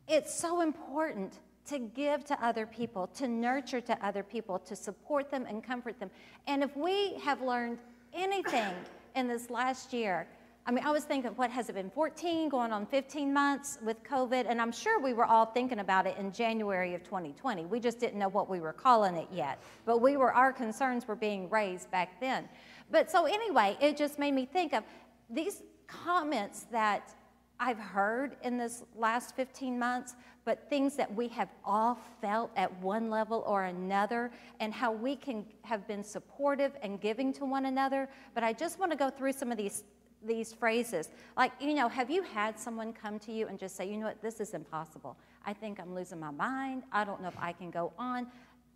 it's 0.08 0.38
so 0.38 0.62
important 0.62 1.40
to 1.68 1.80
give 1.80 2.26
to 2.26 2.46
other 2.46 2.66
people, 2.66 3.08
to 3.08 3.28
nurture 3.28 3.82
to 3.82 4.06
other 4.06 4.24
people, 4.24 4.60
to 4.60 4.76
support 4.76 5.30
them 5.30 5.46
and 5.48 5.64
comfort 5.64 6.00
them. 6.00 6.10
And 6.48 6.64
if 6.64 6.76
we 6.76 7.16
have 7.24 7.42
learned 7.42 7.80
anything 8.14 8.74
in 9.16 9.28
this 9.28 9.50
last 9.50 9.94
year. 9.94 10.28
I 10.66 10.72
mean, 10.72 10.84
I 10.84 10.92
was 10.92 11.06
thinking, 11.06 11.32
what 11.32 11.50
has 11.52 11.70
it 11.70 11.76
been, 11.76 11.90
14, 11.90 12.50
going 12.50 12.74
on 12.74 12.86
15 12.86 13.34
months 13.34 13.78
with 13.82 14.04
COVID? 14.04 14.46
And 14.50 14.62
I'm 14.62 14.72
sure 14.72 15.00
we 15.02 15.14
were 15.14 15.26
all 15.26 15.46
thinking 15.46 15.80
about 15.80 16.06
it 16.06 16.18
in 16.18 16.34
January 16.34 16.94
of 16.94 17.04
2020. 17.04 17.66
We 17.66 17.80
just 17.80 18.02
didn't 18.02 18.20
know 18.20 18.28
what 18.28 18.50
we 18.50 18.60
were 18.60 18.74
calling 18.74 19.16
it 19.16 19.30
yet. 19.32 19.62
But 19.86 20.02
we 20.02 20.18
were, 20.18 20.34
our 20.34 20.52
concerns 20.52 21.08
were 21.08 21.16
being 21.16 21.50
raised 21.50 21.90
back 21.90 22.20
then. 22.20 22.50
But 22.92 23.10
so 23.10 23.26
anyway, 23.26 23.78
it 23.80 23.96
just 23.96 24.20
made 24.20 24.34
me 24.34 24.46
think 24.46 24.74
of 24.74 24.84
these 25.30 25.64
comments 25.88 26.68
that 26.72 27.16
I've 27.62 27.80
heard 27.80 28.36
in 28.44 28.58
this 28.58 28.84
last 28.96 29.38
15 29.38 29.80
months, 29.80 30.16
but 30.48 30.70
things 30.70 30.96
that 30.96 31.14
we 31.14 31.28
have 31.28 31.50
all 31.66 32.00
felt 32.22 32.52
at 32.56 32.74
one 32.80 33.10
level 33.10 33.44
or 33.46 33.66
another, 33.66 34.32
and 34.62 34.74
how 34.74 34.94
we 34.94 35.14
can 35.14 35.46
have 35.64 35.86
been 35.90 36.02
supportive 36.02 36.72
and 36.82 37.02
giving 37.02 37.34
to 37.34 37.44
one 37.44 37.66
another. 37.66 38.08
But 38.34 38.46
I 38.46 38.54
just 38.54 38.80
want 38.80 38.94
to 38.94 38.98
go 38.98 39.10
through 39.10 39.34
some 39.34 39.52
of 39.52 39.58
these 39.58 39.84
these 40.26 40.54
phrases. 40.54 41.10
Like, 41.36 41.52
you 41.60 41.74
know, 41.74 41.90
have 41.90 42.10
you 42.10 42.24
had 42.24 42.58
someone 42.58 42.94
come 42.94 43.20
to 43.20 43.32
you 43.34 43.48
and 43.48 43.60
just 43.60 43.76
say, 43.76 43.90
you 43.90 43.98
know 43.98 44.06
what, 44.06 44.22
this 44.22 44.40
is 44.40 44.54
impossible. 44.54 45.18
I 45.46 45.52
think 45.52 45.82
I'm 45.82 45.94
losing 45.94 46.20
my 46.20 46.32
mind. 46.32 46.84
I 46.94 47.04
don't 47.04 47.22
know 47.22 47.28
if 47.28 47.38
I 47.38 47.52
can 47.52 47.70
go 47.70 47.92
on. 48.00 48.28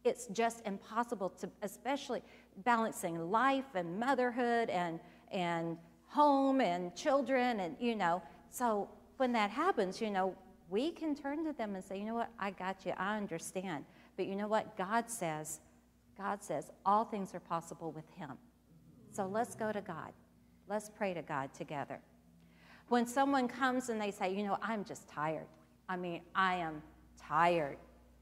It's 0.03 0.27
just 0.27 0.61
impossible 0.65 1.29
to, 1.39 1.49
especially 1.61 2.21
balancing 2.65 3.31
life 3.31 3.75
and 3.75 3.97
motherhood 3.97 4.69
and, 4.69 4.99
and 5.31 5.77
home 6.07 6.59
and 6.59 6.93
children 6.95 7.61
and, 7.61 7.77
you 7.79 7.95
know, 7.95 8.21
so 8.49 8.89
when 9.15 9.31
that 9.31 9.49
happens, 9.49 10.01
you 10.01 10.11
know, 10.11 10.35
we 10.71 10.89
can 10.89 11.13
turn 11.13 11.43
to 11.45 11.53
them 11.53 11.75
and 11.75 11.83
say, 11.83 11.99
you 11.99 12.05
know 12.05 12.15
what, 12.15 12.31
I 12.39 12.51
got 12.51 12.85
you, 12.85 12.93
I 12.97 13.17
understand. 13.17 13.83
But 14.15 14.25
you 14.25 14.35
know 14.35 14.47
what? 14.47 14.77
God 14.77 15.09
says, 15.09 15.59
God 16.17 16.41
says, 16.41 16.71
all 16.85 17.03
things 17.03 17.35
are 17.35 17.39
possible 17.41 17.91
with 17.91 18.09
Him. 18.15 18.31
So 19.11 19.27
let's 19.27 19.53
go 19.53 19.71
to 19.71 19.81
God. 19.81 20.13
Let's 20.69 20.89
pray 20.89 21.13
to 21.13 21.21
God 21.21 21.53
together. 21.53 21.99
When 22.87 23.05
someone 23.05 23.47
comes 23.47 23.89
and 23.89 24.01
they 24.01 24.11
say, 24.11 24.33
you 24.33 24.43
know, 24.43 24.57
I'm 24.61 24.85
just 24.85 25.09
tired. 25.09 25.47
I 25.89 25.97
mean, 25.97 26.21
I 26.33 26.55
am 26.55 26.81
tired. 27.17 27.77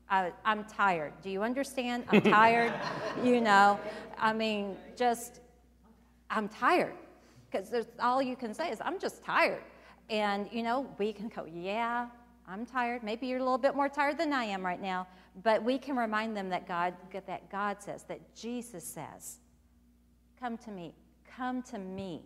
I, 0.10 0.32
am 0.44 0.64
tired. 0.64 1.14
Do 1.22 1.30
you 1.30 1.44
understand? 1.44 2.06
I'm 2.10 2.22
tired. 2.22 2.74
you 3.24 3.42
know, 3.42 3.80
I 4.18 4.34
mean, 4.34 4.76
just, 4.96 5.42
I'm 6.32 6.50
tired. 6.50 6.94
Because 7.52 7.86
all 8.00 8.22
you 8.22 8.36
can 8.36 8.54
say 8.56 8.72
is, 8.72 8.80
I'm 8.84 9.00
just 9.00 9.24
tired. 9.24 9.62
And, 10.10 10.48
you 10.52 10.64
know, 10.64 10.88
we 10.98 11.14
can 11.14 11.28
go, 11.28 11.46
yeah, 11.46 12.08
I'm 12.52 12.66
tired. 12.66 13.04
Maybe 13.04 13.28
you're 13.28 13.38
a 13.38 13.44
little 13.44 13.60
bit 13.60 13.76
more 13.76 13.90
tired 13.90 14.18
than 14.18 14.34
I 14.34 14.46
am 14.46 14.66
right 14.66 14.82
now. 14.82 15.08
But 15.44 15.64
we 15.64 15.78
can 15.78 15.96
remind 15.96 16.36
them 16.36 16.50
that 16.50 16.68
God, 16.68 16.96
that 17.14 17.52
God 17.52 17.78
says, 17.80 18.04
that 18.04 18.36
Jesus 18.36 18.84
says, 18.84 19.38
come 20.40 20.58
to 20.60 20.72
me, 20.72 20.96
come 21.38 21.62
to 21.64 21.78
me, 21.78 22.24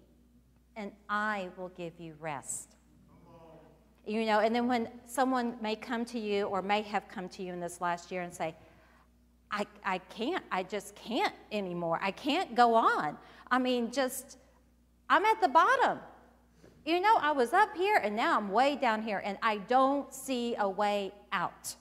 and 0.77 0.91
I 1.09 1.49
will 1.57 1.69
give 1.69 1.99
you 1.99 2.15
rest. 2.21 2.77
You 4.05 4.25
know, 4.25 4.39
and 4.39 4.55
then 4.55 4.67
when 4.67 4.89
someone 5.05 5.55
may 5.61 5.75
come 5.75 6.05
to 6.05 6.19
you 6.19 6.45
or 6.45 6.61
may 6.61 6.81
have 6.83 7.07
come 7.09 7.27
to 7.29 7.43
you 7.43 7.51
in 7.51 7.59
this 7.59 7.81
last 7.81 8.11
year 8.11 8.21
and 8.21 8.33
say, 8.33 8.55
I, 9.51 9.65
I 9.85 9.97
can't, 9.97 10.43
I 10.51 10.63
just 10.63 10.95
can't 10.95 11.33
anymore. 11.51 11.99
I 12.01 12.11
can't 12.11 12.55
go 12.55 12.75
on. 12.75 13.17
I 13.51 13.59
mean, 13.59 13.91
just, 13.91 14.37
I'm 15.09 15.25
at 15.25 15.41
the 15.41 15.47
bottom 15.49 15.99
you 16.85 16.99
know, 16.99 17.17
I 17.21 17.31
was 17.31 17.53
up 17.53 17.75
here 17.75 17.97
and 17.97 18.15
now 18.15 18.37
I'm 18.37 18.49
way 18.49 18.75
down 18.75 19.01
here 19.01 19.21
and 19.23 19.37
I 19.41 19.57
don't 19.57 20.13
see 20.13 20.55
a 20.57 20.67
way 20.67 21.13
out. 21.31 21.75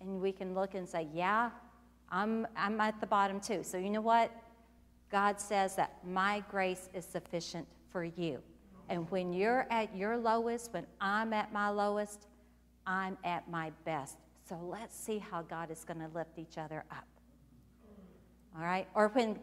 And 0.00 0.20
we 0.20 0.32
can 0.32 0.54
look 0.54 0.74
and 0.74 0.88
say, 0.88 1.08
yeah, 1.14 1.50
I'm, 2.10 2.46
I'm 2.56 2.80
at 2.80 3.00
the 3.00 3.06
bottom 3.06 3.40
too. 3.40 3.62
So 3.62 3.78
you 3.78 3.88
know 3.88 4.00
what? 4.00 4.30
God 5.10 5.40
says 5.40 5.76
that 5.76 5.98
my 6.04 6.42
grace 6.50 6.88
is 6.92 7.04
sufficient 7.04 7.66
for 7.90 8.04
you. 8.04 8.40
And 8.88 9.10
when 9.10 9.32
you're 9.32 9.66
at 9.70 9.94
your 9.96 10.16
lowest, 10.16 10.72
when 10.72 10.86
I'm 11.00 11.32
at 11.32 11.52
my 11.52 11.68
lowest, 11.68 12.26
I'm 12.86 13.16
at 13.24 13.48
my 13.50 13.70
best. 13.84 14.16
So 14.46 14.58
let's 14.62 14.98
see 14.98 15.18
how 15.18 15.42
God 15.42 15.70
is 15.70 15.84
going 15.84 16.00
to 16.00 16.08
lift 16.14 16.38
each 16.38 16.58
other 16.58 16.84
up. 16.90 17.06
All 18.56 18.64
right? 18.64 18.86
Or 18.94 19.08
when, 19.08 19.38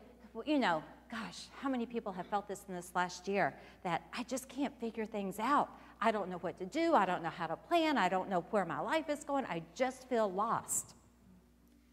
you 0.46 0.60
know, 0.60 0.84
gosh, 1.12 1.46
how 1.62 1.70
many 1.70 1.86
people 1.86 2.12
have 2.12 2.28
felt 2.28 2.48
this 2.48 2.64
in 2.68 2.76
this 2.76 2.92
last 2.96 3.28
year 3.28 3.56
that 3.84 4.04
I 4.14 4.24
just 4.24 4.48
can't 4.48 4.78
figure 4.80 5.06
things 5.06 5.40
out? 5.40 5.70
I 6.02 6.12
don't 6.12 6.30
know 6.30 6.38
what 6.38 6.60
to 6.60 6.66
do. 6.66 6.94
I 6.94 7.06
don't 7.06 7.24
know 7.24 7.30
how 7.30 7.48
to 7.48 7.56
plan. 7.56 7.98
I 7.98 8.10
don't 8.10 8.30
know 8.30 8.46
where 8.52 8.66
my 8.66 8.80
life 8.80 9.10
is 9.10 9.24
going. 9.24 9.46
I 9.46 9.64
just 9.76 10.08
feel 10.08 10.32
lost. 10.32 10.94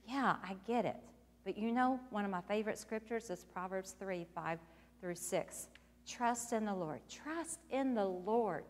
Yeah, 0.07 0.37
I 0.45 0.57
get 0.67 0.85
it. 0.85 0.97
But 1.45 1.57
you 1.57 1.73
know, 1.73 1.99
one 2.11 2.25
of 2.25 2.31
my 2.31 2.41
favorite 2.43 2.79
scriptures 2.79 3.31
is 3.31 3.45
Proverbs 3.53 3.95
3 3.99 4.27
5 4.35 4.59
through 5.01 5.15
6. 5.15 5.69
Trust 6.07 6.53
in 6.53 6.65
the 6.65 6.75
Lord. 6.75 7.01
Trust 7.09 7.61
in 7.71 7.95
the 7.95 8.05
Lord. 8.05 8.65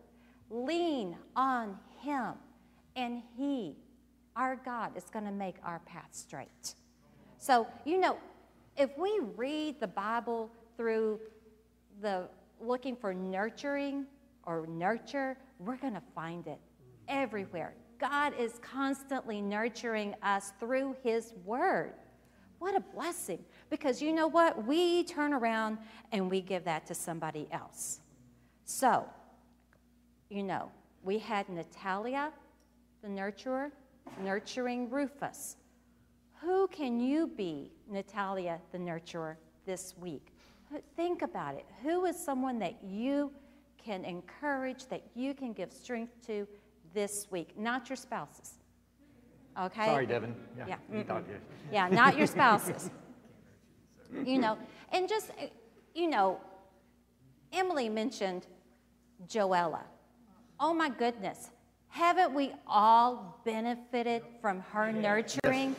Lean 0.49 1.17
on 1.35 1.77
Him, 2.01 2.33
and 2.95 3.21
He, 3.37 3.75
our 4.35 4.55
God, 4.55 4.95
is 4.95 5.05
going 5.05 5.25
to 5.25 5.31
make 5.31 5.55
our 5.63 5.79
path 5.79 6.09
straight. 6.11 6.75
So, 7.37 7.67
you 7.85 7.99
know, 7.99 8.17
if 8.77 8.97
we 8.97 9.19
read 9.35 9.79
the 9.79 9.87
Bible 9.87 10.51
through 10.75 11.19
the 12.01 12.27
looking 12.61 12.95
for 12.95 13.13
nurturing 13.13 14.05
or 14.43 14.67
nurture, 14.67 15.37
we're 15.59 15.77
going 15.77 15.95
to 15.95 16.03
find 16.13 16.47
it 16.47 16.59
everywhere. 17.07 17.73
God 17.99 18.33
is 18.39 18.59
constantly 18.61 19.41
nurturing 19.41 20.15
us 20.21 20.53
through 20.59 20.95
His 21.03 21.33
Word. 21.45 21.93
What 22.59 22.75
a 22.75 22.79
blessing. 22.79 23.39
Because 23.69 24.01
you 24.01 24.13
know 24.13 24.27
what? 24.27 24.65
We 24.65 25.03
turn 25.03 25.33
around 25.33 25.79
and 26.11 26.29
we 26.29 26.41
give 26.41 26.63
that 26.65 26.85
to 26.87 26.95
somebody 26.95 27.47
else. 27.51 27.99
So, 28.65 29.05
you 30.29 30.43
know, 30.43 30.71
we 31.03 31.19
had 31.19 31.49
Natalia, 31.49 32.31
the 33.01 33.07
nurturer, 33.07 33.71
nurturing 34.23 34.89
Rufus. 34.89 35.57
Who 36.41 36.67
can 36.67 36.99
you 36.99 37.27
be, 37.27 37.71
Natalia, 37.89 38.59
the 38.71 38.77
nurturer, 38.77 39.35
this 39.65 39.95
week? 39.99 40.27
Think 40.95 41.21
about 41.21 41.55
it. 41.55 41.65
Who 41.83 42.05
is 42.05 42.17
someone 42.17 42.59
that 42.59 42.83
you 42.83 43.31
can 43.77 44.03
encourage, 44.05 44.87
that 44.87 45.01
you 45.15 45.33
can 45.33 45.53
give 45.53 45.71
strength 45.71 46.13
to 46.27 46.47
this 46.93 47.27
week? 47.31 47.57
Not 47.57 47.89
your 47.89 47.95
spouses. 47.95 48.55
Okay? 49.59 49.85
Sorry, 49.85 50.05
Devin. 50.05 50.35
Yeah. 50.57 50.75
you 50.93 51.03
thought- 51.03 51.23
Yeah, 51.71 51.87
not 51.87 52.17
your 52.17 52.27
spouses. 52.37 52.91
you 54.23 54.37
know, 54.39 54.57
and 54.91 55.07
just, 55.09 55.31
you 55.95 56.07
know, 56.07 56.39
Emily 57.51 57.89
mentioned 57.89 58.45
Joella. 59.27 59.81
Oh 60.59 60.73
my 60.73 60.89
goodness. 60.89 61.49
Haven't 61.89 62.33
we 62.33 62.51
all 62.67 63.39
benefited 63.45 64.21
from 64.41 64.59
her 64.71 64.91
nurturing? 64.91 65.75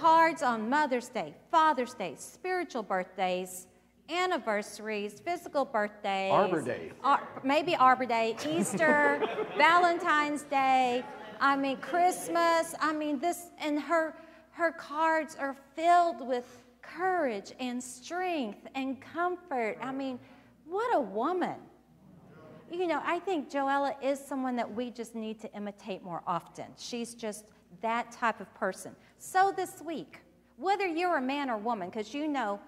Cards 0.00 0.42
on 0.42 0.70
Mother's 0.70 1.10
Day, 1.10 1.34
Father's 1.50 1.92
Day, 1.92 2.14
spiritual 2.16 2.82
birthdays, 2.82 3.66
anniversaries, 4.08 5.20
physical 5.20 5.66
birthdays, 5.66 6.32
Arbor 6.32 6.62
Day. 6.62 6.92
Ar- 7.04 7.28
maybe 7.44 7.76
Arbor 7.76 8.06
Day, 8.06 8.34
Easter, 8.48 9.22
Valentine's 9.58 10.44
Day. 10.44 11.04
I 11.38 11.54
mean, 11.54 11.76
Christmas. 11.76 12.74
I 12.80 12.94
mean, 12.94 13.18
this, 13.18 13.50
and 13.58 13.78
her, 13.78 14.16
her 14.52 14.72
cards 14.72 15.36
are 15.38 15.54
filled 15.76 16.26
with 16.26 16.46
courage 16.80 17.52
and 17.60 17.82
strength 17.82 18.66
and 18.74 19.02
comfort. 19.02 19.76
I 19.82 19.92
mean, 19.92 20.18
what 20.64 20.96
a 20.96 21.00
woman. 21.00 21.56
You 22.72 22.86
know, 22.86 23.02
I 23.04 23.18
think 23.18 23.50
Joella 23.50 24.02
is 24.02 24.18
someone 24.18 24.56
that 24.56 24.74
we 24.74 24.90
just 24.90 25.14
need 25.14 25.40
to 25.40 25.52
imitate 25.52 26.02
more 26.02 26.22
often. 26.26 26.68
She's 26.78 27.12
just 27.14 27.44
that 27.82 28.10
type 28.12 28.40
of 28.40 28.52
person. 28.54 28.96
So 29.22 29.52
this 29.54 29.82
week, 29.82 30.20
whether 30.56 30.86
you're 30.86 31.18
a 31.18 31.22
man 31.22 31.50
or 31.50 31.58
woman, 31.58 31.90
because 31.90 32.14
you 32.14 32.26
know 32.26 32.58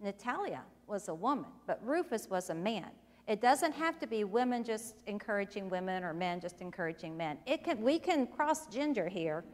Natalia 0.00 0.62
was 0.88 1.06
a 1.06 1.14
woman, 1.14 1.46
but 1.68 1.80
Rufus 1.84 2.28
was 2.28 2.50
a 2.50 2.54
man. 2.54 2.88
It 3.28 3.40
doesn't 3.40 3.72
have 3.74 3.96
to 4.00 4.06
be 4.08 4.24
women 4.24 4.64
just 4.64 4.96
encouraging 5.06 5.70
women 5.70 6.02
or 6.02 6.12
men 6.12 6.40
just 6.40 6.60
encouraging 6.62 7.16
men. 7.16 7.38
It 7.46 7.62
can, 7.62 7.80
we 7.80 8.00
can 8.00 8.26
cross 8.26 8.66
gender 8.66 9.06
here 9.06 9.44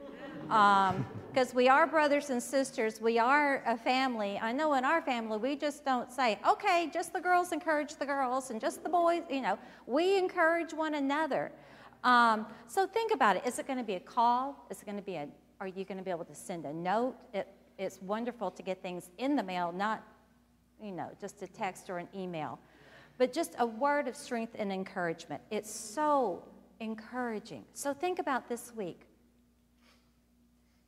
because 0.41 1.53
we 1.53 1.69
are 1.69 1.87
brothers 1.87 2.31
and 2.31 2.43
sisters. 2.43 3.03
We 3.03 3.19
are 3.19 3.63
a 3.67 3.77
family. 3.77 4.39
I 4.41 4.51
know 4.53 4.73
in 4.75 4.85
our 4.85 5.03
family, 5.03 5.37
we 5.37 5.57
just 5.57 5.85
don't 5.85 6.11
say, 6.11 6.39
okay, 6.49 6.89
just 6.91 7.13
the 7.13 7.21
girls 7.21 7.53
encourage 7.53 7.97
the 7.97 8.07
girls 8.07 8.51
and 8.51 8.63
just 8.63 8.83
the 8.83 8.89
boys, 8.89 9.25
you 9.29 9.43
know. 9.43 9.59
We 9.87 10.17
encourage 10.17 10.73
one 10.73 10.95
another. 10.95 11.53
Um, 12.03 12.47
so 12.67 12.87
think 12.87 13.13
about 13.13 13.37
it. 13.37 13.47
Is 13.47 13.59
it 13.59 13.67
going 13.67 13.79
to 13.79 13.85
be 13.85 13.95
a 13.95 14.01
call? 14.01 14.67
Is 14.71 14.81
it 14.81 14.87
going 14.87 14.97
to 14.99 15.03
be 15.03 15.17
a, 15.17 15.29
are 15.65 15.69
you 15.69 15.85
going 15.85 15.99
to 15.99 16.05
be 16.05 16.11
able 16.11 16.25
to 16.27 16.35
send 16.35 16.67
a 16.67 16.73
note? 16.73 17.17
It, 17.33 17.49
it's 17.79 18.01
wonderful 18.03 18.51
to 18.53 18.63
get 18.63 18.83
things 18.83 19.11
in 19.19 19.37
the 19.37 19.43
mail, 19.43 19.73
not, 19.73 20.03
you 20.83 20.93
know, 20.93 21.11
just 21.21 21.43
a 21.43 21.47
text 21.47 21.91
or 21.91 21.99
an 21.99 22.09
email 22.15 22.59
but 23.19 23.33
just 23.33 23.55
a 23.59 23.67
word 23.67 24.09
of 24.09 24.17
strength 24.17 24.55
and 24.59 24.73
encouragement. 24.73 25.41
It's 25.51 25.73
so 25.73 26.43
encouraging. 26.81 27.65
So 27.73 27.95
think 27.95 28.19
about 28.19 28.49
this 28.49 28.73
week. 28.75 29.03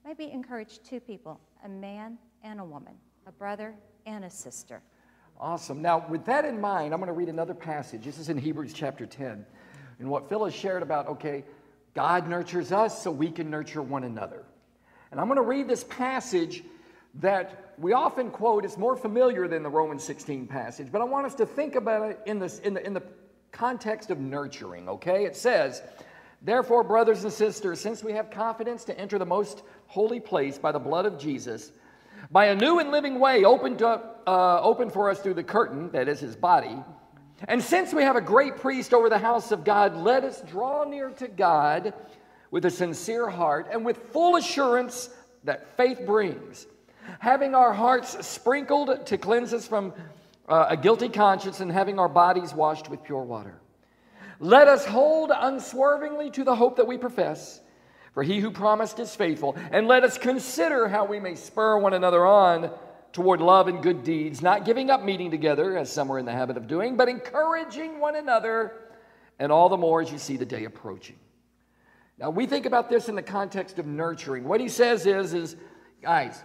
Maybe 0.04 0.30
encourage 0.30 0.80
two 0.83 1.00
people 1.00 1.40
a 1.64 1.68
man 1.68 2.18
and 2.42 2.61
a 2.61 2.64
woman, 2.64 2.94
a 3.27 3.33
brother 3.33 3.74
and 4.07 4.24
a 4.24 4.31
sister. 4.31 4.83
Awesome. 5.38 5.83
Now, 5.83 6.07
with 6.09 6.24
that 6.27 6.44
in 6.44 6.61
mind, 6.61 6.94
I'm 6.94 7.00
going 7.00 7.09
to 7.09 7.12
read 7.12 7.29
another 7.29 7.55
passage. 7.55 8.05
This 8.05 8.18
is 8.18 8.29
in 8.29 8.38
Hebrews 8.38 8.72
chapter 8.72 9.05
10. 9.05 9.44
And 9.98 10.09
what 10.09 10.29
Phyllis 10.29 10.55
shared 10.55 10.83
about, 10.83 11.09
okay, 11.09 11.44
God 11.94 12.29
nurtures 12.29 12.72
us 12.72 13.03
so 13.03 13.11
we 13.11 13.31
can 13.31 13.50
nurture 13.50 13.83
one 13.83 14.05
another. 14.05 14.44
And 15.16 15.22
I'm 15.22 15.29
going 15.29 15.37
to 15.37 15.48
read 15.48 15.66
this 15.66 15.83
passage 15.83 16.62
that 17.20 17.72
we 17.79 17.94
often 17.94 18.31
quote. 18.31 18.66
It's 18.66 18.76
more 18.76 18.94
familiar 18.94 19.48
than 19.48 19.62
the 19.62 19.70
Romans 19.70 20.05
16 20.05 20.46
passage, 20.46 20.88
but 20.92 21.00
I 21.00 21.05
want 21.05 21.24
us 21.24 21.35
to 21.37 21.46
think 21.46 21.74
about 21.74 22.11
it 22.11 22.20
in, 22.26 22.38
this, 22.38 22.59
in, 22.59 22.74
the, 22.74 22.85
in 22.85 22.92
the 22.92 23.02
context 23.50 24.11
of 24.11 24.20
nurturing, 24.20 24.90
okay? 24.90 25.24
It 25.24 25.35
says, 25.35 25.81
Therefore, 26.42 26.85
brothers 26.85 27.24
and 27.24 27.33
sisters, 27.33 27.81
since 27.81 28.05
we 28.05 28.12
have 28.12 28.29
confidence 28.29 28.85
to 28.85 29.00
enter 29.00 29.18
the 29.18 29.24
most 29.24 29.62
holy 29.87 30.20
place 30.20 30.59
by 30.59 30.70
the 30.70 30.79
blood 30.79 31.07
of 31.07 31.18
Jesus, 31.18 31.72
by 32.31 32.48
a 32.48 32.55
new 32.55 32.79
and 32.79 32.90
living 32.90 33.18
way 33.18 33.42
opened, 33.42 33.81
up, 33.81 34.22
uh, 34.26 34.61
opened 34.61 34.92
for 34.92 35.09
us 35.09 35.20
through 35.20 35.33
the 35.33 35.42
curtain, 35.42 35.90
that 35.92 36.09
is 36.09 36.20
his 36.20 36.37
body, 36.37 36.76
and 37.48 37.62
since 37.62 37.94
we 37.94 38.02
have 38.02 38.16
a 38.16 38.20
great 38.20 38.59
priest 38.59 38.92
over 38.92 39.09
the 39.09 39.16
house 39.16 39.50
of 39.50 39.64
God, 39.64 39.96
let 39.96 40.24
us 40.24 40.42
draw 40.42 40.85
near 40.85 41.09
to 41.09 41.26
God 41.26 41.94
with 42.50 42.64
a 42.64 42.70
sincere 42.70 43.28
heart 43.28 43.68
and 43.70 43.85
with 43.85 43.96
full 44.12 44.37
assurance 44.37 45.11
that 45.44 45.76
faith 45.76 46.00
brings, 46.06 46.66
having 47.18 47.54
our 47.54 47.72
hearts 47.72 48.26
sprinkled 48.26 49.06
to 49.06 49.18
cleanse 49.18 49.52
us 49.52 49.66
from 49.66 49.92
uh, 50.48 50.66
a 50.70 50.76
guilty 50.76 51.09
conscience 51.09 51.61
and 51.61 51.70
having 51.72 51.98
our 51.98 52.09
bodies 52.09 52.54
washed 52.54 52.88
with 52.88 53.02
pure 53.02 53.22
water. 53.22 53.54
Let 54.38 54.68
us 54.68 54.85
hold 54.85 55.32
unswervingly 55.35 56.30
to 56.32 56.44
the 56.44 56.54
hope 56.54 56.76
that 56.76 56.87
we 56.87 56.98
profess, 56.98 57.61
for 58.12 58.22
he 58.22 58.40
who 58.40 58.50
promised 58.50 58.98
is 58.98 59.14
faithful, 59.14 59.56
and 59.70 59.88
let 59.88 60.04
us 60.04 60.18
consider 60.18 60.88
how 60.88 61.06
we 61.06 61.20
may 61.20 61.35
spur 61.35 61.78
one 61.78 61.94
another 61.94 62.24
on 62.26 62.70
toward 63.12 63.40
love 63.40 63.66
and 63.66 63.82
good 63.82 64.04
deeds, 64.04 64.42
not 64.42 64.66
giving 64.66 64.90
up 64.90 65.02
meeting 65.02 65.30
together, 65.30 65.78
as 65.78 65.90
some 65.90 66.11
are 66.11 66.18
in 66.18 66.26
the 66.26 66.32
habit 66.32 66.56
of 66.56 66.66
doing, 66.66 66.96
but 66.96 67.09
encouraging 67.09 67.98
one 67.98 68.14
another, 68.14 68.72
and 69.38 69.50
all 69.50 69.70
the 69.70 69.76
more 69.76 70.02
as 70.02 70.12
you 70.12 70.18
see 70.18 70.37
the 70.37 70.44
day 70.44 70.64
approaching. 70.64 71.16
Now, 72.18 72.31
we 72.31 72.46
think 72.46 72.64
about 72.64 72.88
this 72.88 73.09
in 73.09 73.14
the 73.14 73.22
context 73.22 73.79
of 73.79 73.87
nurturing. 73.87 74.44
What 74.44 74.61
he 74.61 74.68
says 74.68 75.07
is, 75.07 75.35
is 75.35 75.57
guys, 76.02 76.42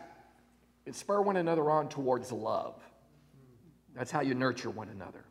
spur 0.91 1.21
one 1.21 1.37
another 1.37 1.69
on 1.69 1.87
towards 1.87 2.31
love. 2.31 2.81
That's 3.95 4.11
how 4.11 4.21
you 4.21 4.33
nurture 4.33 4.69
one 4.69 4.89
another. 4.89 5.23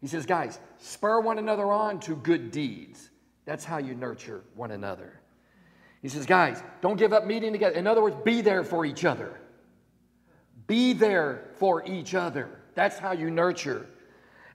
He 0.00 0.06
says, 0.06 0.26
guys, 0.26 0.58
spur 0.78 1.20
one 1.20 1.38
another 1.38 1.70
on 1.70 2.00
to 2.00 2.16
good 2.16 2.50
deeds. 2.50 3.10
That's 3.44 3.64
how 3.64 3.78
you 3.78 3.94
nurture 3.94 4.42
one 4.54 4.70
another. 4.70 5.20
He 6.00 6.08
says, 6.08 6.26
guys, 6.26 6.62
don't 6.80 6.96
give 6.96 7.12
up 7.12 7.26
meeting 7.26 7.52
together. 7.52 7.76
In 7.76 7.86
other 7.86 8.02
words, 8.02 8.16
be 8.24 8.40
there 8.40 8.64
for 8.64 8.84
each 8.84 9.04
other. 9.04 9.38
Be 10.66 10.92
there 10.92 11.50
for 11.54 11.86
each 11.86 12.14
other. 12.14 12.60
That's 12.74 12.98
how 12.98 13.12
you 13.12 13.30
nurture. 13.30 13.86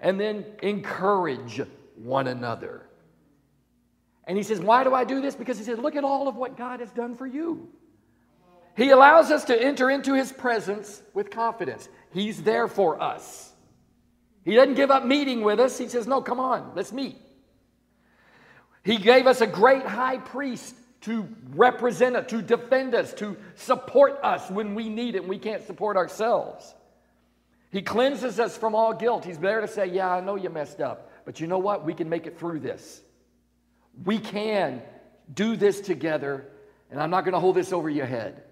And 0.02 0.20
then 0.20 0.46
encourage 0.62 1.62
one 1.96 2.28
another. 2.28 2.87
And 4.28 4.38
he 4.38 4.44
says, 4.44 4.60
Why 4.60 4.84
do 4.84 4.94
I 4.94 5.06
do 5.06 5.22
this? 5.22 5.36
Because 5.36 5.58
he 5.58 5.64
says, 5.64 5.80
Look 5.80 5.96
at 5.96 6.04
all 6.04 6.28
of 6.28 6.36
what 6.36 6.58
God 6.58 6.82
has 6.82 6.92
done 6.92 7.16
for 7.16 7.26
you. 7.26 7.70
He 8.76 8.92
allows 8.92 9.32
us 9.32 9.46
to 9.46 9.60
enter 9.60 9.90
into 9.90 10.14
his 10.14 10.32
presence 10.32 11.02
with 11.14 11.32
confidence. 11.32 11.90
He's 12.12 12.44
there 12.44 12.68
for 12.68 13.02
us. 13.02 13.52
He 14.46 14.54
doesn't 14.54 14.76
give 14.76 14.92
up 14.92 15.06
meeting 15.06 15.42
with 15.42 15.60
us. 15.60 15.78
He 15.78 15.88
says, 15.88 16.06
No, 16.06 16.22
come 16.22 16.40
on, 16.40 16.74
let's 16.76 16.92
meet. 16.92 17.18
He 18.84 18.98
gave 18.98 19.28
us 19.28 19.42
a 19.42 19.48
great 19.48 19.86
high 19.86 20.18
priest 20.18 20.76
to 21.02 21.28
represent 21.50 22.16
us, 22.16 22.30
to 22.30 22.42
defend 22.42 22.96
us, 22.96 23.14
to 23.16 23.38
support 23.56 24.20
us 24.24 24.50
when 24.50 24.76
we 24.76 24.90
need 24.90 25.16
it 25.16 25.20
and 25.20 25.30
we 25.30 25.40
can't 25.40 25.66
support 25.66 25.98
ourselves. 25.98 26.74
He 27.72 27.82
cleanses 27.82 28.40
us 28.40 28.58
from 28.58 28.76
all 28.76 28.94
guilt. 28.94 29.26
He's 29.26 29.38
there 29.38 29.62
to 29.62 29.68
say, 29.68 29.88
Yeah, 29.88 30.12
I 30.12 30.20
know 30.20 30.36
you 30.36 30.50
messed 30.50 30.82
up, 30.82 31.12
but 31.24 31.40
you 31.40 31.48
know 31.48 31.60
what? 31.60 31.86
We 31.86 31.94
can 31.94 32.10
make 32.10 32.28
it 32.28 32.38
through 32.38 32.60
this. 32.60 33.02
We 34.06 34.20
can 34.20 34.82
do 35.34 35.56
this 35.56 35.82
together, 35.82 36.46
and 36.92 37.00
I'm 37.02 37.10
not 37.10 37.24
going 37.24 37.34
to 37.34 37.40
hold 37.40 37.56
this 37.56 37.74
over 37.74 37.90
your 37.90 38.06
head. 38.06 38.44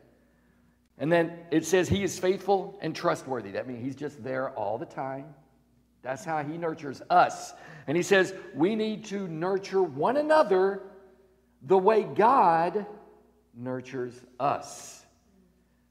And 0.97 1.11
then 1.11 1.37
it 1.51 1.65
says 1.65 1.89
he 1.89 2.03
is 2.03 2.17
faithful 2.17 2.77
and 2.81 2.95
trustworthy. 2.95 3.51
That 3.51 3.67
means 3.67 3.83
he's 3.83 3.95
just 3.95 4.23
there 4.23 4.51
all 4.51 4.77
the 4.77 4.85
time. 4.85 5.33
That's 6.01 6.23
how 6.23 6.43
he 6.43 6.57
nurtures 6.57 7.01
us. 7.09 7.53
And 7.87 7.97
he 7.97 8.03
says 8.03 8.33
we 8.53 8.75
need 8.75 9.05
to 9.05 9.27
nurture 9.27 9.83
one 9.83 10.17
another 10.17 10.83
the 11.63 11.77
way 11.77 12.03
God 12.03 12.85
nurtures 13.55 14.13
us. 14.39 15.03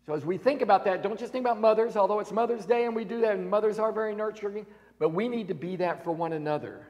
So 0.07 0.15
as 0.15 0.25
we 0.25 0.39
think 0.39 0.63
about 0.63 0.85
that, 0.85 1.03
don't 1.03 1.19
just 1.19 1.33
think 1.33 1.45
about 1.45 1.61
mothers, 1.61 1.97
although 1.97 2.21
it's 2.21 2.31
Mother's 2.31 2.67
Day 2.67 2.85
and 2.85 2.95
we 2.95 3.05
do 3.05 3.21
that, 3.23 3.37
and 3.37 3.49
mothers 3.49 3.79
are 3.79 3.91
very 3.91 4.15
nurturing, 4.15 4.67
but 4.99 5.11
we 5.11 5.29
need 5.29 5.49
to 5.49 5.55
be 5.55 5.77
that 5.77 6.05
for 6.05 6.13
one 6.13 6.35
another. 6.35 6.87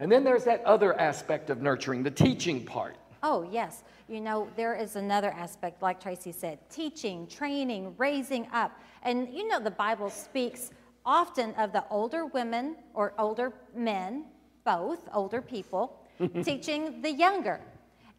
And 0.00 0.10
then 0.10 0.24
there's 0.24 0.44
that 0.44 0.64
other 0.64 0.98
aspect 0.98 1.50
of 1.50 1.62
nurturing, 1.62 2.02
the 2.02 2.10
teaching 2.10 2.64
part. 2.64 2.96
Oh, 3.22 3.48
yes. 3.50 3.84
You 4.08 4.20
know, 4.20 4.48
there 4.56 4.74
is 4.74 4.96
another 4.96 5.30
aspect, 5.30 5.80
like 5.80 6.00
Tracy 6.00 6.32
said 6.32 6.58
teaching, 6.70 7.26
training, 7.26 7.94
raising 7.96 8.48
up. 8.52 8.78
And 9.02 9.32
you 9.32 9.46
know, 9.48 9.60
the 9.60 9.70
Bible 9.70 10.10
speaks 10.10 10.70
often 11.06 11.54
of 11.54 11.72
the 11.72 11.84
older 11.88 12.26
women 12.26 12.76
or 12.94 13.14
older 13.18 13.52
men, 13.74 14.24
both 14.64 15.08
older 15.14 15.40
people, 15.40 16.00
teaching 16.42 17.00
the 17.00 17.10
younger. 17.10 17.60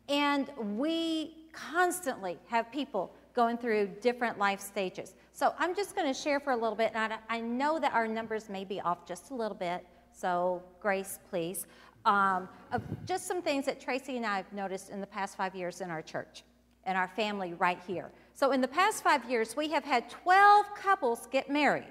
And 0.10 0.50
we 0.78 1.48
constantly 1.54 2.38
have 2.48 2.72
people 2.72 3.14
going 3.34 3.58
through 3.58 3.88
different 4.02 4.38
life 4.38 4.60
stages. 4.60 5.16
So 5.32 5.54
I'm 5.58 5.76
just 5.76 5.96
going 5.96 6.08
to 6.08 6.14
share 6.14 6.40
for 6.40 6.52
a 6.52 6.56
little 6.56 6.76
bit. 6.76 6.92
And 6.94 7.14
I, 7.14 7.18
I, 7.30 7.40
know 7.40 7.80
that 7.80 7.94
our 7.94 8.08
numbers 8.08 8.50
may 8.50 8.64
be 8.64 8.80
off 8.82 9.08
just 9.08 9.32
a 9.32 9.34
little 9.34 9.58
bit, 9.58 9.86
so 10.14 10.62
grace, 10.80 11.20
please. 11.30 11.66
Um, 12.06 12.50
of 12.72 12.82
just 13.06 13.28
some 13.28 13.42
things 13.42 13.66
that 13.66 13.80
Tracy 13.80 14.18
and 14.18 14.26
I 14.26 14.38
have 14.38 14.52
noticed 14.52 14.90
in 14.90 15.00
the 15.00 15.08
past 15.08 15.38
five 15.38 15.56
years 15.56 15.82
in 15.82 15.90
our 15.90 16.02
church 16.02 16.44
and 16.86 16.98
our 16.98 17.08
family 17.08 17.54
right 17.54 17.80
here. 17.88 18.12
So 18.34 18.52
in 18.52 18.60
the 18.62 18.68
past 18.68 19.04
five 19.04 19.30
years, 19.30 19.56
we 19.56 19.70
have 19.70 19.86
had 19.86 20.10
12 20.10 20.66
couples 20.76 21.28
get 21.32 21.50
married. 21.50 21.88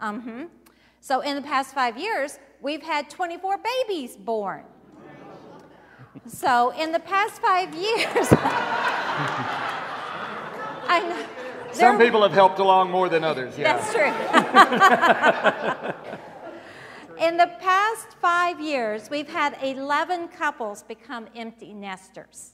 Mm-hmm. 0.00 0.44
So 1.00 1.20
in 1.20 1.34
the 1.36 1.42
past 1.42 1.74
five 1.74 1.98
years, 1.98 2.38
we've 2.60 2.82
had 2.82 3.10
24 3.10 3.58
babies 3.58 4.16
born. 4.16 4.62
So 6.26 6.70
in 6.70 6.92
the 6.92 7.00
past 7.00 7.40
five 7.40 7.74
years, 7.74 8.28
I 10.90 11.00
know. 11.08 11.26
Some 11.72 11.98
people 11.98 12.22
have 12.22 12.32
helped 12.32 12.58
along 12.58 12.90
more 12.90 13.08
than 13.08 13.24
others, 13.24 13.56
yeah. 13.58 13.76
That's 13.76 13.92
true. 16.04 16.18
In 17.20 17.36
the 17.36 17.50
past 17.58 18.14
five 18.22 18.60
years, 18.60 19.10
we've 19.10 19.28
had 19.28 19.58
11 19.60 20.28
couples 20.28 20.84
become 20.84 21.26
empty 21.34 21.74
nesters. 21.74 22.52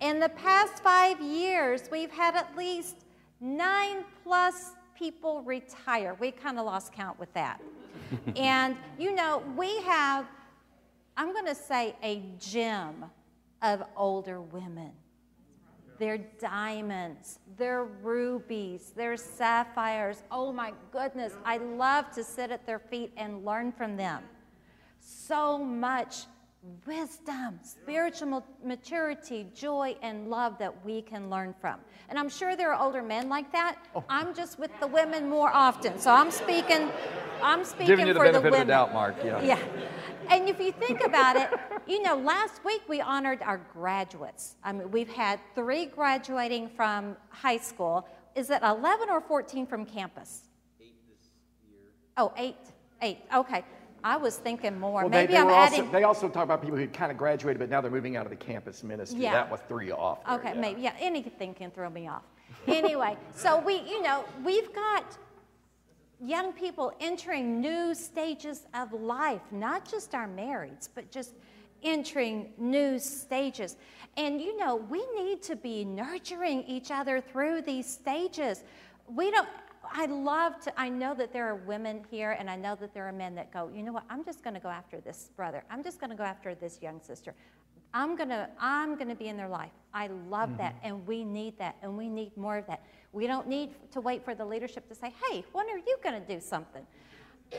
In 0.00 0.20
the 0.20 0.28
past 0.28 0.80
five 0.80 1.20
years, 1.20 1.82
we've 1.90 2.12
had 2.12 2.36
at 2.36 2.56
least 2.56 2.98
nine 3.40 4.04
plus 4.22 4.74
people 4.96 5.42
retire. 5.42 6.16
We 6.20 6.30
kind 6.30 6.60
of 6.60 6.66
lost 6.66 6.92
count 6.92 7.18
with 7.18 7.32
that. 7.34 7.60
and, 8.36 8.76
you 8.96 9.12
know, 9.12 9.42
we 9.56 9.82
have, 9.82 10.24
I'm 11.16 11.32
going 11.32 11.46
to 11.46 11.54
say, 11.56 11.96
a 12.00 12.22
gem 12.38 13.06
of 13.60 13.82
older 13.96 14.40
women 14.40 14.92
they're 16.00 16.18
diamonds, 16.40 17.38
they're 17.58 17.84
rubies, 17.84 18.92
they're 18.96 19.18
sapphires. 19.18 20.22
Oh 20.32 20.50
my 20.50 20.72
goodness, 20.90 21.34
I 21.44 21.58
love 21.58 22.10
to 22.12 22.24
sit 22.24 22.50
at 22.50 22.66
their 22.66 22.78
feet 22.78 23.12
and 23.18 23.44
learn 23.44 23.70
from 23.70 23.98
them. 23.98 24.24
So 24.98 25.58
much 25.58 26.24
wisdom, 26.86 27.60
spiritual 27.62 28.44
maturity, 28.64 29.46
joy, 29.54 29.94
and 30.02 30.28
love 30.28 30.58
that 30.58 30.84
we 30.84 31.02
can 31.02 31.28
learn 31.28 31.54
from. 31.60 31.76
And 32.08 32.18
I'm 32.18 32.30
sure 32.30 32.56
there 32.56 32.72
are 32.72 32.82
older 32.82 33.02
men 33.02 33.28
like 33.28 33.52
that. 33.52 33.76
Oh. 33.94 34.02
I'm 34.08 34.34
just 34.34 34.58
with 34.58 34.70
the 34.80 34.86
women 34.86 35.28
more 35.28 35.50
often, 35.52 35.98
so 35.98 36.10
I'm 36.12 36.30
speaking. 36.30 36.90
I'm 37.42 37.64
speaking 37.64 37.86
Giving 37.86 38.06
you 38.06 38.14
the 38.14 38.20
for 38.20 38.24
benefit 38.24 38.42
the 38.42 38.50
women. 38.50 38.60
of 38.62 38.66
the 38.66 38.72
doubt, 38.72 38.94
Mark. 38.94 39.16
Yeah. 39.22 39.42
Yeah. 39.42 39.58
And 40.30 40.48
if 40.48 40.60
you 40.60 40.70
think 40.70 41.04
about 41.04 41.36
it, 41.36 41.50
you 41.88 42.00
know, 42.02 42.16
last 42.16 42.64
week 42.64 42.82
we 42.88 43.00
honored 43.00 43.42
our 43.42 43.58
graduates. 43.72 44.54
I 44.62 44.72
mean, 44.72 44.90
we've 44.90 45.12
had 45.12 45.40
three 45.56 45.86
graduating 45.86 46.68
from 46.68 47.16
high 47.30 47.58
school. 47.58 48.06
Is 48.36 48.48
it 48.48 48.62
11 48.62 49.10
or 49.10 49.20
14 49.20 49.66
from 49.66 49.84
campus? 49.84 50.42
Eight 50.80 50.94
this 51.08 51.30
year. 51.68 51.90
Oh, 52.16 52.32
eight. 52.36 52.56
Eight. 53.02 53.18
Okay. 53.34 53.64
I 54.04 54.16
was 54.16 54.36
thinking 54.36 54.78
more. 54.78 55.02
Well, 55.02 55.10
Maybe 55.10 55.32
they, 55.32 55.32
they 55.34 55.40
I'm 55.40 55.48
also, 55.48 55.74
adding. 55.74 55.92
They 55.92 56.04
also 56.04 56.28
talk 56.28 56.44
about 56.44 56.62
people 56.62 56.78
who 56.78 56.86
kind 56.86 57.10
of 57.10 57.18
graduated, 57.18 57.58
but 57.58 57.68
now 57.68 57.80
they're 57.80 57.90
moving 57.90 58.16
out 58.16 58.24
of 58.24 58.30
the 58.30 58.36
campus 58.36 58.82
ministry. 58.82 59.20
Yeah. 59.20 59.32
That 59.32 59.50
was 59.50 59.60
three 59.68 59.90
off. 59.90 60.24
There, 60.24 60.36
okay, 60.36 60.52
yeah. 60.54 60.60
maybe. 60.60 60.80
Yeah, 60.82 60.94
anything 61.00 61.54
can 61.54 61.70
throw 61.70 61.90
me 61.90 62.08
off. 62.08 62.22
anyway, 62.66 63.16
so 63.34 63.58
we, 63.58 63.80
you 63.80 64.02
know, 64.02 64.24
we've 64.44 64.72
got 64.74 65.18
young 66.24 66.52
people 66.52 66.92
entering 67.00 67.60
new 67.60 67.94
stages 67.94 68.66
of 68.74 68.92
life, 68.92 69.42
not 69.50 69.90
just 69.90 70.14
our 70.14 70.28
marrieds, 70.28 70.88
but 70.94 71.10
just 71.10 71.34
entering 71.82 72.52
new 72.58 72.98
stages. 72.98 73.76
And 74.16 74.40
you 74.40 74.56
know, 74.58 74.76
we 74.76 75.04
need 75.16 75.42
to 75.44 75.56
be 75.56 75.84
nurturing 75.84 76.64
each 76.64 76.90
other 76.90 77.20
through 77.20 77.62
these 77.62 77.86
stages. 77.86 78.62
We 79.08 79.30
don't, 79.30 79.48
I 79.92 80.06
love 80.06 80.60
to, 80.62 80.80
I 80.80 80.88
know 80.88 81.14
that 81.14 81.32
there 81.32 81.48
are 81.48 81.56
women 81.56 82.04
here, 82.10 82.32
and 82.32 82.50
I 82.50 82.56
know 82.56 82.76
that 82.76 82.92
there 82.92 83.08
are 83.08 83.12
men 83.12 83.34
that 83.36 83.52
go, 83.52 83.70
you 83.74 83.82
know 83.82 83.92
what, 83.92 84.04
I'm 84.10 84.24
just 84.24 84.44
going 84.44 84.54
to 84.54 84.60
go 84.60 84.68
after 84.68 85.00
this 85.00 85.30
brother. 85.36 85.64
I'm 85.70 85.82
just 85.82 86.00
going 86.00 86.10
to 86.10 86.16
go 86.16 86.22
after 86.22 86.54
this 86.54 86.80
young 86.82 87.00
sister. 87.00 87.34
I'm 87.92 88.14
going 88.14 88.28
to, 88.28 88.48
I'm 88.60 88.94
going 88.94 89.08
to 89.08 89.16
be 89.16 89.28
in 89.28 89.36
their 89.36 89.48
life. 89.48 89.72
I 89.92 90.08
love 90.28 90.50
mm-hmm. 90.50 90.58
that, 90.58 90.76
and 90.82 91.06
we 91.06 91.24
need 91.24 91.58
that, 91.58 91.76
and 91.82 91.96
we 91.96 92.08
need 92.08 92.36
more 92.36 92.58
of 92.58 92.66
that. 92.66 92.84
We 93.12 93.26
don't 93.26 93.48
need 93.48 93.70
to 93.92 94.00
wait 94.00 94.24
for 94.24 94.34
the 94.34 94.44
leadership 94.44 94.88
to 94.88 94.94
say, 94.94 95.12
hey, 95.28 95.44
when 95.52 95.68
are 95.68 95.78
you 95.78 95.96
going 96.02 96.20
to 96.20 96.34
do 96.34 96.40
something? 96.40 96.86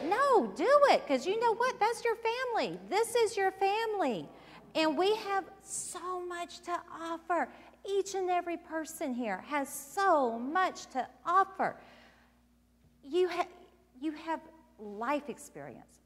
No, 0.06 0.48
do 0.56 0.70
it, 0.90 1.06
because 1.06 1.26
you 1.26 1.40
know 1.40 1.54
what? 1.54 1.80
That's 1.80 2.04
your 2.06 2.16
family. 2.16 2.80
This 2.90 3.14
is 3.16 3.36
your 3.36 3.52
family. 3.52 4.30
And 4.74 4.98
we 4.98 5.16
have 5.16 5.44
so 5.62 6.26
much 6.26 6.60
to 6.62 6.80
offer. 7.02 7.50
Each 7.86 8.16
and 8.16 8.30
every 8.30 8.58
person 8.58 9.14
here 9.14 9.44
has 9.48 9.68
so 9.68 10.40
much 10.40 10.86
to 10.92 11.06
offer 11.26 11.76
you, 13.04 13.28
ha- 13.28 13.48
you 14.00 14.12
have 14.14 14.40
life 14.80 15.30
experience. 15.30 16.00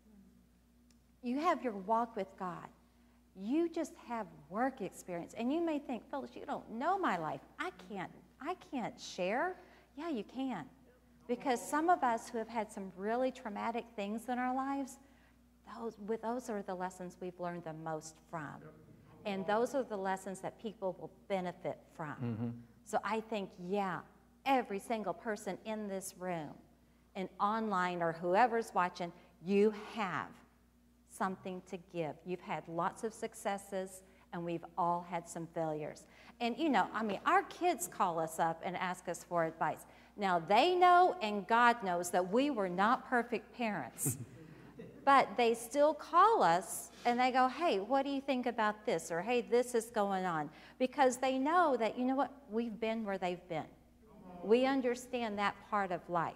You 1.22 1.40
have 1.40 1.64
your 1.64 1.74
walk 1.74 2.16
with 2.16 2.28
God. 2.40 2.68
You 3.36 3.70
just 3.70 3.94
have 4.08 4.28
work 4.50 4.82
experience. 4.82 5.34
And 5.38 5.52
you 5.52 5.62
may 5.62 5.80
think, 5.80 6.10
Phyllis, 6.10 6.32
you 6.36 6.46
don't 6.46 6.70
know 6.72 6.98
my 6.98 7.18
life. 7.18 7.42
I 7.60 7.72
can't, 7.90 8.12
I 8.42 8.56
can't 8.72 9.00
share. 9.00 9.56
Yeah, 9.98 10.10
you 10.10 10.24
can. 10.24 10.66
Because 11.28 11.60
some 11.60 11.90
of 11.90 12.04
us 12.04 12.30
who 12.30 12.38
have 12.38 12.48
had 12.48 12.72
some 12.72 12.92
really 12.96 13.32
traumatic 13.32 13.86
things 13.96 14.30
in 14.30 14.38
our 14.38 14.54
lives, 14.54 14.98
those, 15.76 15.98
with, 16.06 16.22
those 16.22 16.50
are 16.50 16.62
the 16.62 16.76
lessons 16.76 17.18
we've 17.20 17.40
learned 17.40 17.64
the 17.64 17.74
most 17.74 18.16
from. 18.30 18.62
And 19.26 19.46
those 19.48 19.74
are 19.74 19.84
the 19.84 19.98
lessons 19.98 20.40
that 20.42 20.62
people 20.62 20.96
will 21.00 21.12
benefit 21.28 21.80
from. 21.96 22.16
Mm-hmm. 22.24 22.50
So 22.84 23.00
I 23.04 23.22
think, 23.22 23.50
yeah, 23.68 24.02
every 24.46 24.78
single 24.78 25.14
person 25.14 25.58
in 25.66 25.88
this 25.88 26.14
room 26.20 26.52
and 27.16 27.28
online 27.40 28.04
or 28.04 28.14
whoever's 28.14 28.72
watching, 28.76 29.12
you 29.44 29.74
have 29.94 30.28
something 31.10 31.62
to 31.70 31.78
give. 31.92 32.16
You've 32.26 32.42
had 32.42 32.68
lots 32.68 33.04
of 33.04 33.14
successes, 33.14 34.04
and 34.36 34.44
we've 34.44 34.66
all 34.78 35.08
had 35.10 35.28
some 35.28 35.48
failures. 35.56 36.04
And 36.42 36.58
you 36.58 36.68
know, 36.68 36.88
I 36.94 37.04
mean, 37.04 37.20
our 37.26 37.44
kids 37.44 37.88
call 37.88 38.20
us 38.20 38.38
up 38.38 38.62
and 38.66 38.76
ask 38.76 39.08
us 39.08 39.24
for 39.24 39.46
advice. 39.46 39.86
Now, 40.18 40.40
they 40.40 40.76
know 40.76 41.16
and 41.22 41.48
God 41.48 41.82
knows 41.84 42.12
that 42.12 42.32
we 42.32 42.50
were 42.50 42.70
not 42.70 43.10
perfect 43.10 43.56
parents. 43.56 44.18
but 45.06 45.30
they 45.38 45.54
still 45.54 45.94
call 45.94 46.44
us 46.44 46.90
and 47.06 47.18
they 47.20 47.32
go, 47.32 47.48
hey, 47.48 47.80
what 47.80 48.04
do 48.04 48.10
you 48.10 48.20
think 48.20 48.46
about 48.46 48.86
this? 48.86 49.12
Or 49.12 49.22
hey, 49.22 49.42
this 49.42 49.74
is 49.74 49.86
going 49.86 50.26
on. 50.26 50.50
Because 50.80 51.18
they 51.18 51.38
know 51.38 51.78
that, 51.78 51.98
you 51.98 52.06
know 52.06 52.16
what, 52.16 52.32
we've 52.52 52.78
been 52.80 53.06
where 53.06 53.18
they've 53.18 53.48
been. 53.48 53.66
We 54.44 54.66
understand 54.66 55.40
that 55.40 55.56
part 55.70 55.92
of 55.92 56.02
life 56.10 56.34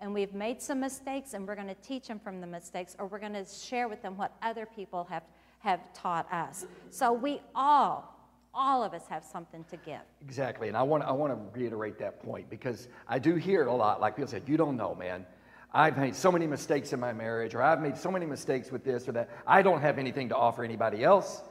and 0.00 0.14
we've 0.14 0.32
made 0.32 0.62
some 0.62 0.80
mistakes 0.80 1.34
and 1.34 1.46
we're 1.46 1.54
going 1.56 1.68
to 1.68 1.74
teach 1.74 2.06
them 2.08 2.18
from 2.18 2.40
the 2.40 2.46
mistakes 2.46 2.96
or 2.98 3.06
we're 3.06 3.18
going 3.18 3.34
to 3.34 3.44
share 3.44 3.88
with 3.88 4.00
them 4.00 4.16
what 4.16 4.32
other 4.42 4.66
people 4.66 5.04
have, 5.10 5.22
have 5.64 5.80
taught 5.94 6.30
us. 6.30 6.66
So 6.90 7.12
we 7.12 7.40
all, 7.54 8.14
all 8.52 8.84
of 8.84 8.92
us 8.92 9.06
have 9.08 9.24
something 9.24 9.64
to 9.70 9.76
give. 9.78 10.00
Exactly. 10.22 10.68
And 10.68 10.76
I 10.76 10.82
want, 10.82 11.02
I 11.04 11.12
want 11.12 11.32
to 11.32 11.58
reiterate 11.58 11.98
that 11.98 12.22
point 12.22 12.48
because 12.50 12.88
I 13.08 13.18
do 13.18 13.34
hear 13.34 13.62
it 13.62 13.66
a 13.66 13.72
lot. 13.72 14.00
Like 14.00 14.14
people 14.14 14.30
say, 14.30 14.42
you 14.46 14.58
don't 14.58 14.76
know, 14.76 14.94
man. 14.94 15.24
I've 15.72 15.98
made 15.98 16.14
so 16.14 16.30
many 16.30 16.46
mistakes 16.46 16.92
in 16.92 17.00
my 17.00 17.12
marriage, 17.12 17.52
or 17.54 17.62
I've 17.62 17.80
made 17.80 17.96
so 17.96 18.08
many 18.08 18.26
mistakes 18.26 18.70
with 18.70 18.84
this 18.84 19.08
or 19.08 19.12
that. 19.12 19.30
I 19.44 19.62
don't 19.62 19.80
have 19.80 19.98
anything 19.98 20.28
to 20.28 20.36
offer 20.36 20.62
anybody 20.62 21.02
else. 21.02 21.42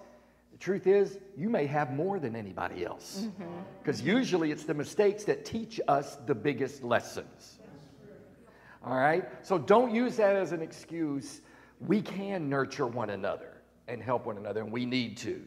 The 0.53 0.59
truth 0.59 0.87
is, 0.87 1.17
you 1.35 1.49
may 1.49 1.65
have 1.65 1.91
more 1.91 2.19
than 2.19 2.35
anybody 2.35 2.85
else. 2.85 3.27
Because 3.81 3.99
mm-hmm. 3.99 4.17
usually 4.17 4.51
it's 4.51 4.63
the 4.63 4.75
mistakes 4.75 5.25
that 5.25 5.43
teach 5.43 5.81
us 5.89 6.17
the 6.25 6.35
biggest 6.35 6.83
lessons. 6.83 7.59
All 8.85 8.95
right? 8.95 9.27
So 9.45 9.57
don't 9.57 9.93
use 9.93 10.15
that 10.17 10.35
as 10.35 10.51
an 10.51 10.61
excuse. 10.61 11.41
We 11.81 12.01
can 12.01 12.47
nurture 12.47 12.87
one 12.87 13.09
another 13.09 13.52
and 13.93 14.03
help 14.03 14.25
one 14.25 14.37
another, 14.37 14.61
and 14.61 14.71
we 14.71 14.85
need 14.85 15.17
to. 15.17 15.41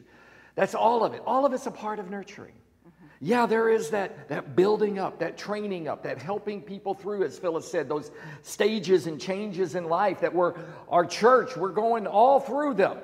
That's 0.55 0.73
all 0.73 1.03
of 1.03 1.13
it. 1.13 1.21
All 1.25 1.45
of 1.45 1.53
it's 1.53 1.67
a 1.67 1.71
part 1.71 1.99
of 1.99 2.09
nurturing. 2.09 2.53
Mm-hmm. 2.53 3.05
Yeah, 3.21 3.45
there 3.45 3.69
is 3.69 3.91
that, 3.91 4.27
that 4.29 4.55
building 4.55 4.97
up, 4.97 5.19
that 5.19 5.37
training 5.37 5.87
up, 5.87 6.03
that 6.03 6.17
helping 6.17 6.61
people 6.61 6.93
through, 6.93 7.23
as 7.23 7.37
Phyllis 7.37 7.69
said, 7.69 7.87
those 7.87 8.11
stages 8.41 9.07
and 9.07 9.21
changes 9.21 9.75
in 9.75 9.85
life 9.85 10.21
that 10.21 10.33
we're, 10.33 10.55
our 10.89 11.05
church, 11.05 11.55
we're 11.55 11.69
going 11.69 12.07
all 12.07 12.39
through 12.39 12.73
them. 12.73 12.97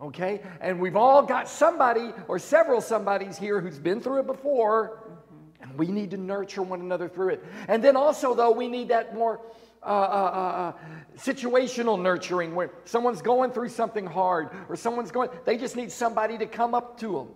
Okay? 0.00 0.42
And 0.60 0.80
we've 0.80 0.96
all 0.96 1.22
got 1.22 1.48
somebody 1.48 2.12
or 2.28 2.38
several 2.38 2.80
somebodies 2.80 3.36
here 3.36 3.60
who's 3.60 3.78
been 3.78 4.00
through 4.00 4.20
it 4.20 4.26
before 4.26 5.00
and 5.64 5.78
we 5.78 5.86
need 5.86 6.10
to 6.10 6.18
nurture 6.18 6.62
one 6.62 6.80
another 6.80 7.08
through 7.08 7.30
it. 7.30 7.44
And 7.68 7.82
then 7.82 7.96
also, 7.96 8.34
though, 8.34 8.50
we 8.50 8.68
need 8.68 8.88
that 8.88 9.14
more 9.14 9.40
uh, 9.84 9.88
uh, 9.88 9.92
uh, 9.92 10.68
uh, 10.68 10.72
situational 11.16 12.00
nurturing 12.00 12.54
where 12.54 12.70
someone's 12.84 13.22
going 13.22 13.50
through 13.50 13.68
something 13.68 14.06
hard 14.06 14.48
or 14.68 14.76
someone's 14.76 15.10
going, 15.10 15.28
they 15.44 15.56
just 15.56 15.76
need 15.76 15.92
somebody 15.92 16.38
to 16.38 16.46
come 16.46 16.74
up 16.74 16.98
to 17.00 17.12
them, 17.12 17.28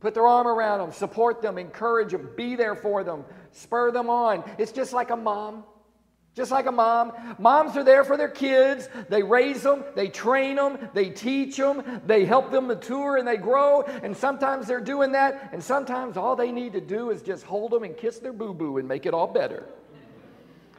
put 0.00 0.14
their 0.14 0.26
arm 0.26 0.46
around 0.46 0.80
them, 0.80 0.92
support 0.92 1.42
them, 1.42 1.58
encourage 1.58 2.12
them, 2.12 2.30
be 2.36 2.54
there 2.54 2.76
for 2.76 3.02
them, 3.02 3.24
spur 3.52 3.90
them 3.90 4.10
on. 4.10 4.44
It's 4.58 4.72
just 4.72 4.92
like 4.92 5.10
a 5.10 5.16
mom. 5.16 5.64
Just 6.34 6.50
like 6.50 6.66
a 6.66 6.72
mom. 6.72 7.12
Moms 7.38 7.78
are 7.78 7.82
there 7.82 8.04
for 8.04 8.18
their 8.18 8.28
kids. 8.28 8.90
They 9.08 9.22
raise 9.22 9.62
them, 9.62 9.82
they 9.94 10.08
train 10.08 10.56
them, 10.56 10.90
they 10.92 11.08
teach 11.08 11.56
them, 11.56 12.02
they 12.04 12.26
help 12.26 12.50
them 12.50 12.66
mature 12.66 13.16
and 13.16 13.26
they 13.26 13.38
grow. 13.38 13.84
And 13.84 14.14
sometimes 14.14 14.66
they're 14.66 14.82
doing 14.82 15.12
that, 15.12 15.48
and 15.52 15.64
sometimes 15.64 16.18
all 16.18 16.36
they 16.36 16.52
need 16.52 16.74
to 16.74 16.80
do 16.82 17.08
is 17.08 17.22
just 17.22 17.44
hold 17.44 17.72
them 17.72 17.84
and 17.84 17.96
kiss 17.96 18.18
their 18.18 18.34
boo 18.34 18.52
boo 18.52 18.76
and 18.76 18.86
make 18.86 19.06
it 19.06 19.14
all 19.14 19.26
better. 19.26 19.64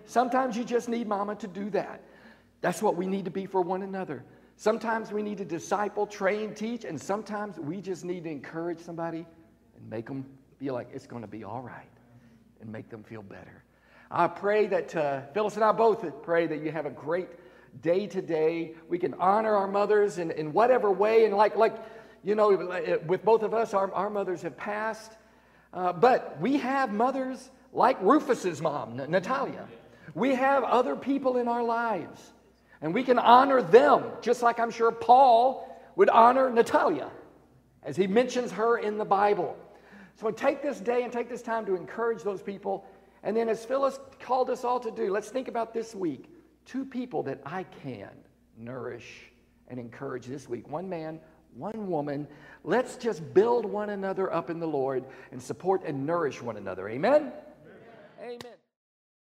Sometimes 0.07 0.57
you 0.57 0.63
just 0.63 0.89
need 0.89 1.07
mama 1.07 1.35
to 1.35 1.47
do 1.47 1.69
that. 1.71 2.01
That's 2.61 2.81
what 2.81 2.95
we 2.95 3.05
need 3.05 3.25
to 3.25 3.31
be 3.31 3.45
for 3.45 3.61
one 3.61 3.83
another. 3.83 4.23
Sometimes 4.55 5.11
we 5.11 5.21
need 5.21 5.37
to 5.37 5.45
disciple, 5.45 6.07
train, 6.07 6.55
teach, 6.55 6.85
and 6.85 6.99
sometimes 6.99 7.59
we 7.59 7.81
just 7.81 8.03
need 8.03 8.23
to 8.23 8.29
encourage 8.31 8.79
somebody 8.79 9.25
and 9.75 9.89
make 9.89 10.07
them 10.07 10.25
feel 10.57 10.73
like 10.73 10.87
it's 10.93 11.05
going 11.05 11.21
to 11.21 11.27
be 11.27 11.43
all 11.43 11.61
right 11.61 11.89
and 12.61 12.71
make 12.71 12.89
them 12.89 13.03
feel 13.03 13.21
better. 13.21 13.63
I 14.09 14.27
pray 14.27 14.65
that 14.67 14.95
uh, 14.95 15.21
Phyllis 15.33 15.55
and 15.55 15.63
I 15.63 15.73
both 15.73 16.05
pray 16.23 16.47
that 16.47 16.61
you 16.61 16.71
have 16.71 16.85
a 16.85 16.89
great 16.89 17.27
day 17.81 18.07
today. 18.07 18.73
We 18.87 18.97
can 18.97 19.13
honor 19.15 19.55
our 19.55 19.67
mothers 19.67 20.17
in, 20.17 20.31
in 20.31 20.53
whatever 20.53 20.89
way. 20.89 21.25
And 21.25 21.35
like, 21.35 21.57
like, 21.57 21.75
you 22.23 22.33
know, 22.33 23.01
with 23.05 23.23
both 23.25 23.43
of 23.43 23.53
us, 23.53 23.73
our, 23.73 23.93
our 23.93 24.09
mothers 24.09 24.41
have 24.41 24.55
passed. 24.55 25.11
Uh, 25.73 25.91
but 25.91 26.39
we 26.39 26.57
have 26.57 26.93
mothers 26.93 27.51
like 27.73 28.01
Rufus's 28.01 28.61
mom, 28.61 28.95
Natalia. 28.95 29.67
We 30.17 30.35
have 30.35 30.63
other 30.63 30.95
people 30.95 31.37
in 31.37 31.47
our 31.47 31.63
lives. 31.63 32.33
And 32.81 32.93
we 32.93 33.03
can 33.03 33.17
honor 33.17 33.61
them, 33.61 34.03
just 34.21 34.43
like 34.43 34.59
I'm 34.59 34.69
sure 34.69 34.91
Paul 34.91 35.67
would 35.95 36.09
honor 36.09 36.49
Natalia, 36.49 37.09
as 37.81 37.95
he 37.95 38.05
mentions 38.05 38.51
her 38.51 38.77
in 38.77 38.97
the 38.97 39.05
Bible. 39.05 39.57
So 40.19 40.29
take 40.29 40.61
this 40.61 40.79
day 40.79 41.03
and 41.03 41.11
take 41.11 41.27
this 41.27 41.41
time 41.41 41.65
to 41.65 41.75
encourage 41.75 42.21
those 42.21 42.41
people 42.41 42.85
and 43.23 43.35
then, 43.35 43.49
as 43.49 43.65
Phyllis 43.65 43.99
called 44.19 44.49
us 44.49 44.63
all 44.63 44.79
to 44.79 44.91
do, 44.91 45.11
let's 45.11 45.29
think 45.29 45.47
about 45.47 45.73
this 45.73 45.95
week 45.95 46.29
two 46.65 46.85
people 46.85 47.23
that 47.23 47.41
I 47.45 47.63
can 47.63 48.09
nourish 48.57 49.31
and 49.67 49.79
encourage 49.79 50.25
this 50.25 50.47
week 50.47 50.69
one 50.69 50.87
man, 50.87 51.19
one 51.53 51.89
woman. 51.89 52.27
Let's 52.63 52.95
just 52.95 53.33
build 53.33 53.65
one 53.65 53.89
another 53.89 54.33
up 54.33 54.49
in 54.49 54.59
the 54.59 54.67
Lord 54.67 55.03
and 55.31 55.41
support 55.41 55.83
and 55.85 56.05
nourish 56.05 56.41
one 56.41 56.57
another. 56.57 56.87
Amen? 56.87 57.33
Amen. 58.21 58.39
Amen. 58.43 58.56